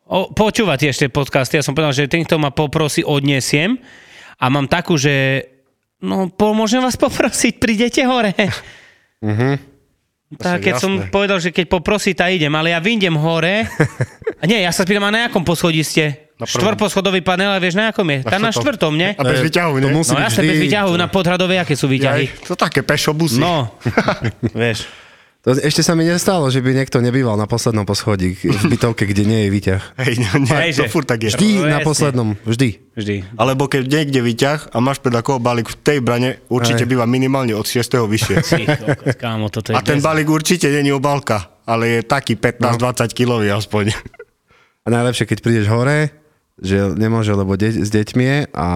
o, 0.06 0.30
počúvate 0.30 0.86
ešte 0.86 1.10
podcasty, 1.10 1.58
ja 1.58 1.65
som 1.65 1.74
povedal, 1.74 1.98
že 1.98 2.06
tento 2.06 2.38
ma 2.38 2.54
poprosí, 2.54 3.02
odniesiem 3.02 3.82
a 4.38 4.45
mám 4.54 4.69
takú, 4.69 5.02
že 5.02 5.50
no, 5.98 6.30
pomôžem 6.30 6.86
vás 6.86 6.93
poprosiť, 6.93 7.58
prídete 7.58 8.06
hore. 8.06 8.38
Tak, 10.36 10.62
Však 10.62 10.62
keď 10.62 10.74
som 10.78 10.93
jasné. 10.98 11.10
povedal, 11.10 11.38
že 11.41 11.50
keď 11.50 11.65
poprosí, 11.69 12.13
tak 12.13 12.38
idem, 12.38 12.54
ale 12.54 12.69
ja 12.74 12.82
vyjdem 12.82 13.17
hore. 13.17 13.65
A 14.36 14.43
nie, 14.45 14.60
ja 14.60 14.69
sa 14.69 14.84
spýtam, 14.84 15.04
a 15.04 15.12
na 15.12 15.21
jakom 15.26 15.41
poschodí 15.41 15.82
ste? 15.82 16.28
Na 16.36 16.43
prvom. 16.43 16.67
Štvorposchodový 16.67 17.24
panel, 17.24 17.48
a 17.48 17.58
vieš 17.58 17.76
na 17.76 17.89
jakom 17.89 18.04
je? 18.06 18.19
Tam 18.21 18.43
na 18.43 18.52
štvrtom. 18.52 18.91
nie? 18.91 19.15
A 19.15 19.24
bez 19.24 19.39
výťahu, 19.39 19.71
to 19.74 19.88
ne? 19.88 19.95
musí 19.95 20.12
No 20.12 20.19
jasne, 20.19 20.43
vždy. 20.43 20.50
bez 20.50 20.60
výťahu, 20.67 20.91
na 20.93 21.08
podhradové, 21.08 21.56
aké 21.56 21.74
sú 21.74 21.88
výťahy? 21.88 22.28
Jaj, 22.28 22.43
to 22.43 22.54
také 22.54 22.84
pešobusy. 22.84 23.39
No, 23.39 23.71
vieš. 24.52 24.84
To 25.41 25.54
ešte 25.54 25.80
sa 25.80 25.93
mi 25.93 26.02
nestalo, 26.02 26.50
že 26.50 26.58
by 26.58 26.74
niekto 26.74 26.98
nebýval 27.00 27.38
na 27.38 27.45
poslednom 27.45 27.86
poschodí 27.86 28.34
v 28.34 28.65
bytovke, 28.65 29.06
kde 29.06 29.24
nie 29.24 29.39
je 29.45 29.50
výťah. 29.54 29.82
Hej, 30.04 30.13
no, 30.17 30.41
nie, 30.41 30.50
Hej, 30.52 30.71
to 30.74 30.84
že- 30.84 30.91
furt 30.91 31.06
tak 31.06 31.21
je. 31.21 31.30
Vždy 31.32 31.50
Presne. 31.56 31.69
na 31.69 31.80
poslednom, 31.80 32.28
vždy. 32.41 32.69
Vždy. 32.98 33.15
Alebo 33.38 33.69
keď 33.69 33.82
niekde 33.86 34.19
vyťah 34.19 34.74
a 34.74 34.78
máš 34.82 35.00
pred 35.00 35.13
ako 35.13 35.38
balík 35.38 35.69
v 35.69 35.78
tej 35.80 36.00
brane, 36.02 36.41
určite 36.50 36.84
Hej. 36.84 36.89
býva 36.91 37.06
minimálne 37.06 37.54
od 37.54 37.63
6. 37.63 37.80
vyššie. 37.86 38.36
Kámo, 39.21 39.48
toto 39.48 39.69
je 39.69 39.78
A 39.78 39.86
ten 39.86 40.02
balík 40.02 40.28
určite 40.28 40.65
není 40.67 40.89
obálka, 40.89 41.62
ale 41.63 41.95
je 41.95 42.04
taký 42.04 42.36
15-20 42.36 43.13
kilový 43.13 43.54
aspoň. 43.54 43.93
A 44.86 44.88
najlepšie, 44.88 45.26
keď 45.26 45.38
prídeš 45.41 45.67
hore, 45.67 46.13
že 46.56 46.93
nemôže, 46.93 47.34
lebo 47.34 47.58
de- 47.58 47.82
s 47.82 47.89
deťmi 47.89 48.24
je 48.24 48.39
a 48.54 48.67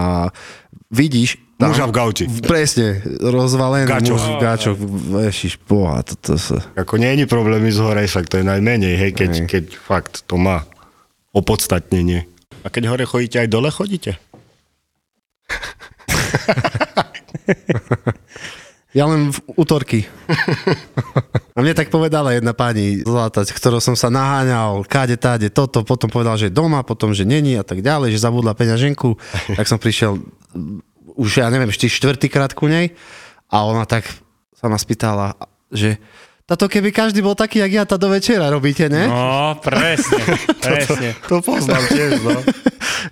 vidíš... 0.89 1.38
tam- 1.56 1.72
Muža 1.72 1.86
v 1.86 1.93
gauči. 1.93 2.24
Presne, 2.41 3.00
rozvalený 3.22 3.86
Gačoch. 3.86 4.17
muž 4.17 4.24
v 4.26 4.38
gáčoch. 4.41 4.78
Ježiš, 5.24 5.62
boha, 5.62 6.02
toto 6.02 6.36
sa... 6.36 6.58
Ako 6.76 6.98
nie 6.98 7.13
je 7.15 7.24
problémy 7.24 7.69
z 7.69 7.80
hore, 7.80 8.02
však 8.02 8.26
to 8.26 8.38
je 8.38 8.43
najmenej, 8.43 8.98
hej, 8.98 9.12
keď, 9.13 9.32
Hej. 9.32 9.48
keď 9.48 9.63
fakt 9.78 10.26
to 10.26 10.36
má 10.36 10.65
opodstatnenie. 11.32 12.26
A 12.60 12.67
keď 12.67 12.89
hore 12.89 13.06
chodíte, 13.06 13.38
aj 13.38 13.48
dole 13.48 13.69
chodíte? 13.69 14.17
Ja 18.89 19.06
len 19.06 19.30
v 19.30 19.38
útorky. 19.54 20.10
A 21.56 21.62
mne 21.62 21.78
tak 21.78 21.93
povedala 21.93 22.34
jedna 22.34 22.58
pani 22.58 23.06
zlatá, 23.06 23.45
ktorou 23.45 23.78
som 23.78 23.93
sa 23.93 24.10
naháňal, 24.10 24.82
káde, 24.89 25.13
táde, 25.13 25.54
toto, 25.54 25.86
potom 25.86 26.10
povedal, 26.10 26.41
že 26.41 26.49
je 26.49 26.58
doma, 26.58 26.82
potom, 26.82 27.13
že 27.13 27.21
není 27.21 27.54
a 27.54 27.62
tak 27.62 27.86
ďalej, 27.86 28.17
že 28.17 28.25
zabudla 28.25 28.58
peňaženku. 28.58 29.13
Tak 29.60 29.69
som 29.69 29.78
prišiel 29.78 30.17
mm, 30.17 30.82
už, 31.21 31.45
ja 31.45 31.54
neviem, 31.54 31.69
štvrtýkrát 31.69 32.58
ku 32.58 32.65
nej 32.65 32.97
a 33.52 33.62
ona 33.62 33.86
tak 33.86 34.10
sa 34.58 34.65
ma 34.71 34.82
spýtala, 34.82 35.38
že 35.69 36.02
táto 36.49 36.65
keby 36.65 36.89
každý 36.89 37.21
bol 37.21 37.38
taký, 37.38 37.62
jak 37.62 37.69
ja, 37.69 37.84
tá 37.86 37.93
do 38.02 38.10
večera 38.10 38.49
robíte, 38.49 38.89
ne? 38.89 39.06
No, 39.06 39.54
presne, 39.62 40.17
presne. 40.65 41.13
To 41.30 41.45
poznám 41.45 41.86
tiež, 41.93 42.25
no. 42.25 42.41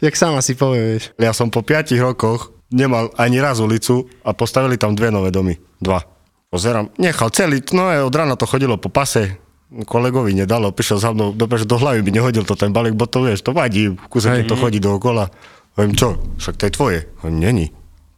Jak 0.01 0.17
sama 0.17 0.41
si 0.41 0.57
povie, 0.57 0.97
vieš. 0.97 1.13
Ja 1.21 1.37
som 1.37 1.53
po 1.53 1.61
5 1.61 1.93
rokoch 2.01 2.56
nemal 2.71 3.11
ani 3.15 3.39
raz 3.39 3.59
ulicu 3.59 4.07
a 4.23 4.33
postavili 4.33 4.75
tam 4.77 4.95
dve 4.95 5.11
nové 5.11 5.31
domy. 5.31 5.55
Dva. 5.79 6.03
Pozerám, 6.47 6.95
nechal 6.95 7.27
celý, 7.35 7.59
no 7.75 7.91
aj 7.91 8.07
od 8.07 8.15
rána 8.15 8.39
to 8.39 8.47
chodilo 8.47 8.79
po 8.79 8.87
pase, 8.87 9.35
kolegovi 9.67 10.31
nedalo, 10.31 10.71
prišiel 10.71 10.99
za 10.99 11.11
mnou, 11.11 11.35
dobre, 11.35 11.59
že 11.59 11.67
do 11.67 11.75
hlavy 11.75 11.99
mi 11.99 12.15
nehodil 12.15 12.47
to 12.47 12.55
ten 12.55 12.71
balík, 12.71 12.95
bo 12.95 13.03
to 13.03 13.27
vieš, 13.27 13.43
to 13.43 13.51
vadí, 13.51 13.91
kúsek 14.07 14.47
to 14.47 14.55
chodí 14.55 14.79
dookola. 14.79 15.27
Hovorím, 15.75 15.93
čo, 15.93 16.17
však 16.39 16.55
to 16.55 16.63
je 16.65 16.73
tvoje. 16.73 16.99
Hovorím, 17.21 17.39
není. 17.43 17.67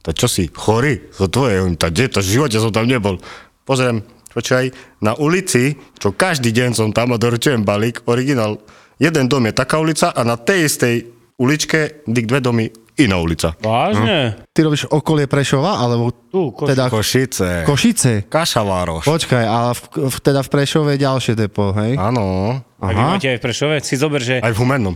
To 0.06 0.14
čo 0.14 0.30
si, 0.30 0.48
chorý? 0.48 1.10
To 1.18 1.28
tvoje. 1.28 1.60
Hovorím, 1.60 1.76
tá, 1.76 1.90
kde 1.90 2.08
to, 2.08 2.22
v 2.22 2.38
živote 2.40 2.56
som 2.62 2.72
tam 2.72 2.86
nebol. 2.88 3.18
Pozriem, 3.66 4.06
počkaj, 4.32 4.72
na 5.02 5.18
ulici, 5.18 5.76
čo 5.98 6.14
každý 6.14 6.54
deň 6.54 6.70
som 6.78 6.90
tam 6.94 7.12
a 7.12 7.20
doručujem 7.20 7.66
balík, 7.66 8.06
originál, 8.06 8.62
jeden 9.02 9.26
dom 9.26 9.50
je 9.50 9.54
taká 9.58 9.82
ulica 9.82 10.14
a 10.14 10.22
na 10.22 10.38
tej 10.38 10.70
istej 10.70 10.96
uličke, 11.42 12.06
dik 12.06 12.30
dve 12.30 12.40
domy, 12.40 12.66
iná 13.00 13.18
ulica. 13.18 13.56
Vážne? 13.64 14.36
Ty 14.52 14.60
robíš 14.68 14.86
okolie 14.92 15.26
Prešova, 15.26 15.80
alebo 15.80 16.12
Tu, 16.12 16.52
ko... 16.52 16.68
teda 16.68 16.92
Košice. 16.92 17.64
Košice? 17.64 18.28
Kašavároš. 18.28 19.08
Počkaj, 19.08 19.46
ale 19.48 19.72
v, 19.74 19.82
v, 20.12 20.16
teda 20.20 20.44
v 20.44 20.50
Prešove 20.52 20.90
je 20.96 21.00
ďalšie 21.00 21.34
depo, 21.40 21.72
hej? 21.80 21.96
Áno, 21.96 22.60
Tak 22.78 22.94
vy 22.94 23.04
máte 23.04 23.28
aj 23.32 23.38
v 23.40 23.44
Prešove? 23.44 23.76
Si 23.80 23.96
zober, 23.96 24.20
že... 24.20 24.44
aj 24.44 24.52
v 24.52 24.60
Humennom. 24.60 24.96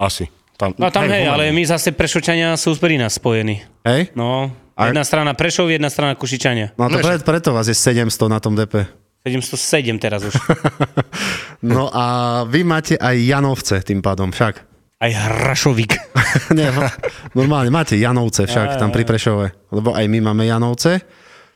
Asi. 0.00 0.26
Tam, 0.58 0.74
No 0.74 0.90
tam 0.90 1.06
v 1.06 1.14
hej, 1.14 1.24
ale 1.30 1.54
my 1.54 1.62
zase 1.62 1.94
Prešovčania 1.94 2.58
sú 2.58 2.74
pri 2.74 2.98
nás 2.98 3.14
spojení. 3.14 3.62
Hej? 3.86 4.10
No, 4.18 4.50
jedna 4.74 5.06
strana 5.06 5.30
Prešov, 5.36 5.70
jedna 5.70 5.86
strana 5.86 6.18
Košičania. 6.18 6.74
No 6.74 6.90
to 6.90 6.98
pre, 6.98 7.22
preto 7.22 7.54
vás 7.54 7.70
je 7.70 7.76
700 7.78 8.10
na 8.26 8.42
tom 8.42 8.58
depe. 8.58 8.90
707 9.22 9.98
teraz 10.02 10.26
už. 10.26 10.34
No 11.58 11.90
a 11.90 12.46
vy 12.46 12.62
máte 12.62 12.94
aj 12.94 13.18
Janovce 13.18 13.82
tým 13.82 13.98
pádom 13.98 14.30
však. 14.30 14.67
Aj 14.98 15.12
Hrašovík. 15.14 15.94
Nie, 16.58 16.74
no, 16.74 16.82
normálne 17.38 17.70
máte 17.70 17.94
Janovce 17.94 18.50
však 18.50 18.82
tam 18.82 18.90
pri 18.90 19.06
Prešove, 19.06 19.70
lebo 19.70 19.94
aj 19.94 20.04
my 20.10 20.18
máme 20.26 20.42
Janovce, 20.42 21.06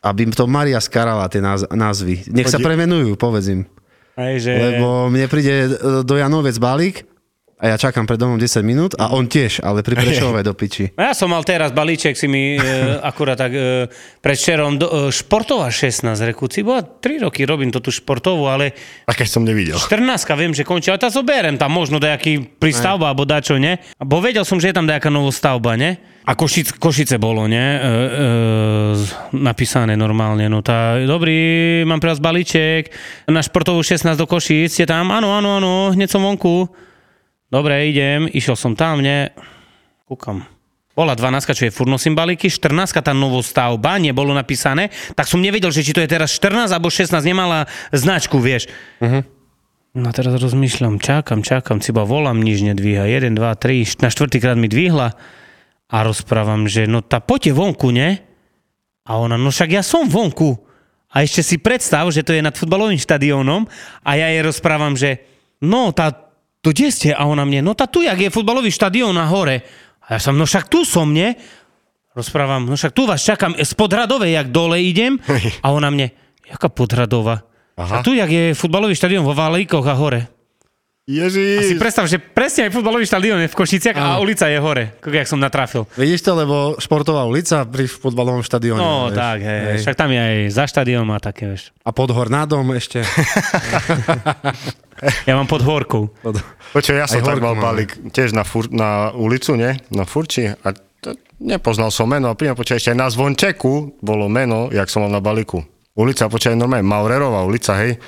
aby 0.06 0.30
to 0.30 0.46
Maria 0.46 0.78
skarala 0.78 1.26
tie 1.26 1.42
náz- 1.42 1.66
názvy. 1.66 2.30
Nech 2.30 2.46
sa 2.46 2.62
premenujú, 2.62 3.18
povedz 3.18 3.50
im. 3.50 3.62
Aj, 4.14 4.34
že... 4.38 4.52
Lebo 4.54 5.10
mne 5.10 5.26
príde 5.26 5.66
e, 5.66 5.68
do 6.06 6.14
Janovec 6.14 6.54
balík 6.62 7.02
a 7.62 7.70
ja 7.70 7.76
čakám 7.78 8.10
pred 8.10 8.18
domom 8.18 8.42
10 8.42 8.66
minút 8.66 8.98
a 8.98 9.14
on 9.14 9.30
tiež, 9.30 9.62
ale 9.62 9.86
pri 9.86 9.94
Prešove 10.02 10.42
do 10.42 10.50
piči. 10.50 10.90
Ja 10.98 11.14
som 11.14 11.30
mal 11.30 11.46
teraz 11.46 11.70
balíček, 11.70 12.18
si 12.18 12.26
mi 12.26 12.58
e, 12.58 12.60
akurát 13.10 13.38
tak 13.38 13.54
e, 13.54 13.86
predšerom 14.18 14.82
do, 14.82 14.86
e, 14.90 15.14
športová 15.14 15.70
16 15.70 16.10
rekúci. 16.26 16.66
Bola 16.66 16.82
3 16.82 17.22
roky, 17.22 17.46
robím 17.46 17.70
to 17.70 17.78
tu 17.78 17.94
športovú, 17.94 18.50
ale 18.50 18.74
A 19.06 19.14
keď 19.14 19.28
som 19.30 19.46
nevidel. 19.46 19.78
14 19.78 20.02
viem, 20.34 20.50
že 20.50 20.66
končí, 20.66 20.90
ale 20.90 20.98
tá 20.98 21.06
zoberiem 21.06 21.54
tam 21.54 21.70
možno 21.70 22.02
nejaký 22.02 22.58
prístavba 22.58 23.14
alebo 23.14 23.22
dačo, 23.22 23.54
ne? 23.62 23.78
Bo 24.02 24.18
vedel 24.18 24.42
som, 24.42 24.58
že 24.58 24.74
je 24.74 24.76
tam 24.82 24.90
nejaká 24.90 25.06
novostavba, 25.06 25.78
ne? 25.78 26.02
A 26.22 26.38
Košic, 26.38 26.78
Košice 26.78 27.18
bolo, 27.18 27.46
ne? 27.50 27.58
E, 27.58 27.78
e, 27.78 27.90
napísané 29.38 29.94
normálne. 29.94 30.50
No 30.50 30.66
tá, 30.66 30.98
dobrý, 31.02 31.82
mám 31.86 32.02
pre 32.02 32.10
vás 32.10 32.22
balíček 32.22 32.90
na 33.30 33.42
športovú 33.42 33.86
16 33.86 34.18
do 34.18 34.26
Košic, 34.26 34.70
ste 34.70 34.86
tam? 34.86 35.14
Áno, 35.14 35.30
áno, 35.30 35.62
áno, 35.62 35.94
hneď 35.94 36.10
som 36.10 36.26
vonku. 36.26 36.90
Dobre, 37.52 37.92
idem, 37.92 38.32
išiel 38.32 38.56
som 38.56 38.72
tam, 38.72 39.04
ne? 39.04 39.28
Kúkam. 40.08 40.40
Bola 40.96 41.12
12, 41.12 41.52
čo 41.52 41.68
je 41.68 41.72
furt 41.72 41.88
nosím 41.88 42.16
balíky, 42.16 42.48
14 42.48 43.04
tá 43.04 43.12
novostavba, 43.12 44.00
nebolo 44.00 44.32
napísané, 44.32 44.88
tak 45.12 45.28
som 45.28 45.36
nevedel, 45.36 45.68
že 45.68 45.84
či 45.84 45.92
to 45.92 46.00
je 46.00 46.08
teraz 46.08 46.32
14 46.40 46.72
alebo 46.72 46.88
16, 46.88 47.12
nemala 47.20 47.68
značku, 47.92 48.40
vieš. 48.40 48.72
No 49.92 50.08
a 50.08 50.12
teraz 50.16 50.32
rozmýšľam, 50.40 50.96
čakám, 50.96 51.44
čakám, 51.44 51.84
si 51.84 51.92
iba 51.92 52.08
volám, 52.08 52.40
nič 52.40 52.64
nedvíha. 52.64 53.04
1, 53.04 53.36
2, 53.36 53.36
3, 53.36 54.00
na 54.00 54.08
štvrtýkrát 54.08 54.56
mi 54.56 54.72
dvihla 54.72 55.12
a 55.92 55.96
rozprávam, 56.00 56.64
že 56.64 56.88
no 56.88 57.04
tá 57.04 57.20
poďte 57.20 57.52
vonku, 57.52 57.92
ne? 57.92 58.16
A 59.04 59.20
ona, 59.20 59.36
no 59.36 59.52
však 59.52 59.76
ja 59.76 59.84
som 59.84 60.08
vonku. 60.08 60.56
A 61.12 61.20
ešte 61.20 61.44
si 61.44 61.60
predstav, 61.60 62.08
že 62.08 62.24
to 62.24 62.32
je 62.32 62.40
nad 62.40 62.56
futbalovým 62.56 62.96
štadiónom 62.96 63.68
a 64.00 64.10
ja 64.16 64.32
jej 64.32 64.40
rozprávam, 64.40 64.96
že 64.96 65.20
no 65.60 65.92
tá, 65.92 66.31
to 66.62 66.70
kde 66.70 66.88
ste? 66.94 67.08
A 67.10 67.26
ona 67.26 67.42
mne, 67.42 67.66
no 67.66 67.74
tá 67.74 67.90
tu, 67.90 68.06
jak 68.06 68.16
je 68.16 68.30
futbalový 68.30 68.70
štadión 68.70 69.10
na 69.12 69.26
hore. 69.26 69.66
A 70.06 70.16
ja 70.16 70.20
som, 70.22 70.38
no 70.38 70.46
však 70.46 70.70
tu 70.70 70.86
som, 70.86 71.10
ne? 71.10 71.34
Rozprávam, 72.14 72.68
no 72.68 72.78
však 72.78 72.94
tu 72.94 73.08
vás 73.08 73.24
čakám, 73.24 73.58
z 73.58 73.72
Podhradovej, 73.74 74.36
jak 74.36 74.48
dole 74.54 74.78
idem. 74.78 75.18
A 75.64 75.74
ona 75.74 75.90
mne, 75.90 76.14
jaká 76.46 76.70
Podhradova? 76.70 77.42
A 77.74 78.04
tu, 78.04 78.12
jak 78.14 78.28
je 78.30 78.54
futbalový 78.54 78.94
štadión 78.94 79.24
vo 79.24 79.34
Válejkoch 79.34 79.86
a 79.88 79.96
hore. 79.96 80.28
A 81.02 81.26
si 81.34 81.74
Ježiš. 81.74 81.82
predstav, 81.82 82.06
že 82.06 82.22
presne 82.22 82.70
aj 82.70 82.78
futbalový 82.78 83.02
štadión 83.02 83.42
je 83.42 83.50
v 83.50 83.56
Košiciach 83.58 83.98
a 83.98 84.22
ulica 84.22 84.46
je 84.46 84.62
hore, 84.62 84.94
ako 85.02 85.10
jak 85.10 85.26
som 85.26 85.42
natrafil. 85.42 85.82
Vidíš 85.98 86.22
to, 86.22 86.38
lebo 86.38 86.78
športová 86.78 87.26
ulica 87.26 87.66
pri 87.66 87.90
futbalovom 87.90 88.46
štadióne. 88.46 88.78
No 88.78 89.10
vieš. 89.10 89.18
tak, 89.18 89.38
hej, 89.42 89.82
však 89.82 89.98
tam 89.98 90.14
je 90.14 90.20
aj 90.22 90.36
za 90.54 90.64
štadión 90.70 91.10
a 91.10 91.18
také, 91.18 91.50
vieš. 91.50 91.74
A 91.82 91.90
pod 91.90 92.14
Hornádom 92.14 92.70
ešte. 92.78 93.02
Ja 95.26 95.34
mám 95.34 95.50
pod 95.50 95.66
horkou. 95.66 96.14
Pod... 96.22 96.38
Počuj, 96.70 96.94
ja 96.94 97.10
som 97.10 97.26
Aj 97.26 97.34
tak 97.34 97.42
mal 97.42 97.58
balík 97.58 97.98
tiež 98.14 98.30
na, 98.30 98.46
fur, 98.46 98.70
na 98.70 99.10
ulicu, 99.10 99.58
nie? 99.58 99.74
Na 99.90 100.06
Furči. 100.06 100.54
A 100.54 100.68
to, 101.02 101.18
nepoznal 101.42 101.90
som 101.90 102.06
meno. 102.06 102.30
A 102.30 102.38
príjem, 102.38 102.54
počuj, 102.54 102.78
ešte 102.78 102.94
aj 102.94 102.98
na 103.02 103.08
zvončeku 103.10 103.98
bolo 103.98 104.30
meno, 104.30 104.70
jak 104.70 104.86
som 104.86 105.02
mal 105.02 105.10
na 105.10 105.18
balíku. 105.18 105.66
Ulica, 105.98 106.30
počuj, 106.30 106.54
normálne, 106.54 106.86
Maurerová 106.86 107.42
ulica, 107.42 107.74
hej. 107.82 107.98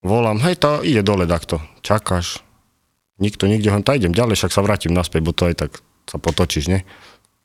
Volám, 0.00 0.40
hej, 0.48 0.56
to 0.56 0.80
ide 0.80 1.04
dole 1.04 1.28
takto. 1.28 1.60
Čakáš. 1.84 2.40
Nikto, 3.20 3.44
nikde, 3.44 3.68
hon, 3.68 3.84
to 3.84 3.92
idem 3.92 4.16
ďalej, 4.16 4.40
však 4.40 4.52
sa 4.56 4.64
vrátim 4.64 4.96
naspäť, 4.96 5.20
bo 5.20 5.36
to 5.36 5.52
aj 5.52 5.54
tak 5.60 5.84
sa 6.08 6.16
potočíš, 6.16 6.72
nie? 6.72 6.80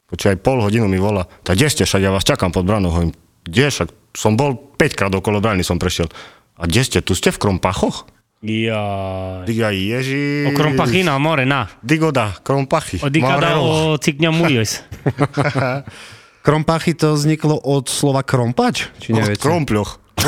Počuj, 0.08 0.38
aj 0.38 0.40
pol 0.40 0.64
hodinu 0.64 0.88
mi 0.88 0.96
volá. 0.96 1.28
Tak 1.44 1.60
kde 1.60 1.68
ste, 1.68 1.84
však 1.84 2.02
ja 2.02 2.16
vás 2.16 2.24
čakám 2.24 2.56
pod 2.56 2.64
branou. 2.64 2.96
Hovorím, 2.96 3.12
kde, 3.44 3.68
však 3.68 3.90
som 4.16 4.40
bol 4.40 4.56
5 4.56 4.96
krát 4.96 5.12
okolo 5.12 5.44
brány, 5.44 5.68
som 5.68 5.76
prešiel. 5.76 6.08
A 6.56 6.64
kde 6.64 6.82
ste, 6.88 6.98
tu 7.04 7.12
ste 7.12 7.36
v 7.36 7.42
Krompachoch? 7.42 8.08
Ja. 8.46 9.42
Diga, 9.44 9.74
ježi. 9.74 10.48
O 10.48 10.56
Krompachina, 10.56 11.18
more, 11.18 11.44
na. 11.44 11.68
Digoda, 11.82 12.38
Krompachy. 12.46 13.02
O 13.02 13.10
Dikada, 13.10 13.58
o 13.60 13.98
Cikňa 13.98 14.32
Mujos. 14.32 14.86
Krompachy 16.46 16.94
to 16.94 17.18
vzniklo 17.18 17.58
od 17.58 17.90
slova 17.90 18.22
krompač? 18.22 18.86
Či 19.02 19.18
neviete? 19.18 19.42
Krompľoch. 19.42 20.05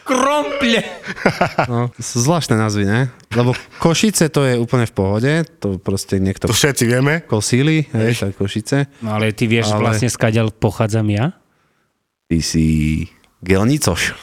Kromple. 0.00 0.80
No, 1.70 1.86
to 1.92 2.00
sú 2.02 2.18
zvláštne 2.20 2.58
názvy, 2.58 2.82
ne? 2.82 3.00
Lebo 3.30 3.54
Košice 3.78 4.26
to 4.26 4.42
je 4.42 4.58
úplne 4.58 4.82
v 4.82 4.92
pohode, 4.92 5.32
to 5.60 5.78
proste 5.78 6.18
niekto 6.18 6.48
To 6.48 6.56
všetci 6.56 6.84
vieme. 6.84 7.22
kosíli, 7.22 7.86
hej, 7.86 8.18
tak 8.18 8.34
Košice. 8.34 8.90
No 9.00 9.14
ale 9.14 9.30
ty 9.30 9.46
vieš 9.46 9.70
Ale- 9.70 9.86
vlastne, 9.86 10.08
skadiaľ 10.08 10.50
pochádzam 10.50 11.06
ja? 11.08 11.38
Ty 12.26 12.38
si 12.40 13.06
Gelnicoš. 13.40 14.14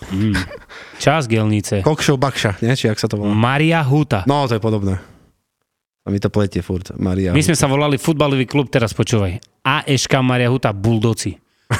Čas 0.97 1.25
Gelnice. 1.25 1.81
Kokšov 1.81 2.17
Bakša, 2.17 2.59
nie? 2.59 2.73
Či 2.73 2.89
ak 2.89 2.99
sa 2.99 3.07
to 3.07 3.15
volá? 3.17 3.31
Maria 3.31 3.79
Huta. 3.79 4.27
No, 4.27 4.43
to 4.43 4.57
je 4.57 4.63
podobné. 4.63 4.99
A 6.07 6.09
mi 6.09 6.23
to 6.23 6.31
pletie 6.31 6.63
furt. 6.63 6.95
Maria. 6.95 7.35
My 7.35 7.43
sme 7.43 7.59
sa 7.59 7.67
volali 7.67 7.99
futbalový 7.99 8.47
klub, 8.47 8.71
teraz 8.71 8.95
počúvaj. 8.95 9.43
AŠK 9.59 10.23
Maria 10.23 10.47
Huta 10.47 10.71
Buldoci. 10.71 11.35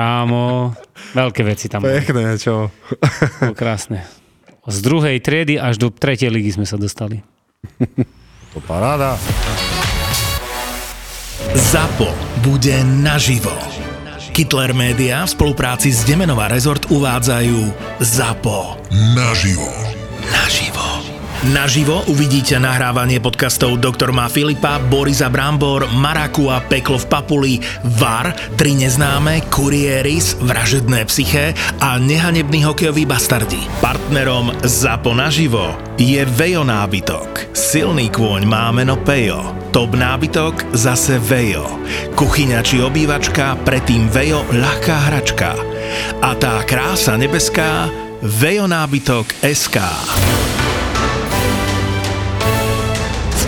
Kámo, 0.00 0.72
veľké 1.12 1.44
veci 1.44 1.68
tam 1.68 1.84
boli. 1.84 2.00
Pekné, 2.00 2.40
čo? 2.40 2.72
Bolo 3.44 3.52
krásne. 3.52 4.08
Z 4.64 4.80
druhej 4.80 5.20
triedy 5.20 5.60
až 5.60 5.76
do 5.76 5.92
tretej 5.92 6.32
ligy 6.32 6.56
sme 6.56 6.64
sa 6.64 6.80
dostali. 6.80 7.20
To 8.56 8.64
paráda. 8.64 9.20
ZAPO 11.52 12.08
bude 12.40 12.80
naživo. 13.04 13.52
Hitler 14.40 14.72
Media 14.72 15.28
v 15.28 15.36
spolupráci 15.36 15.92
s 15.92 16.00
Demenová 16.08 16.48
Resort 16.48 16.88
uvádzajú 16.88 17.60
ZAPO. 18.00 18.88
Naživo. 19.12 19.68
Naživo. 20.32 20.89
Naživo 21.40 22.04
uvidíte 22.04 22.60
nahrávanie 22.60 23.16
podcastov 23.16 23.80
Doktor 23.80 24.12
má 24.12 24.28
Filipa, 24.28 24.76
Borisa 24.76 25.32
Brambor, 25.32 25.88
Maraku 25.88 26.52
a 26.52 26.60
Peklo 26.60 27.00
v 27.00 27.08
Papuli, 27.08 27.54
VAR, 27.96 28.36
Tri 28.60 28.76
neznáme, 28.76 29.48
Kurieris, 29.48 30.36
Vražedné 30.36 31.00
psyché 31.08 31.56
a 31.80 31.96
Nehanebný 31.96 32.60
hokejový 32.68 33.08
bastardi. 33.08 33.56
Partnerom 33.80 34.52
ZAPO 34.60 35.16
naživo 35.16 35.80
je 35.96 36.20
Vejo 36.28 36.60
nábytok. 36.60 37.56
Silný 37.56 38.12
kôň 38.12 38.44
má 38.44 38.68
meno 38.76 39.00
Pejo. 39.00 39.40
Top 39.72 39.96
nábytok 39.96 40.76
zase 40.76 41.16
Vejo. 41.24 41.64
Kuchyňa 42.20 42.60
či 42.60 42.84
obývačka, 42.84 43.56
predtým 43.64 44.12
Vejo 44.12 44.44
ľahká 44.52 45.08
hračka. 45.08 45.56
A 46.20 46.36
tá 46.36 46.60
krása 46.68 47.16
nebeská 47.16 47.88
Vejo 48.20 48.68
nábytok 48.68 49.24
SK. 49.40 49.80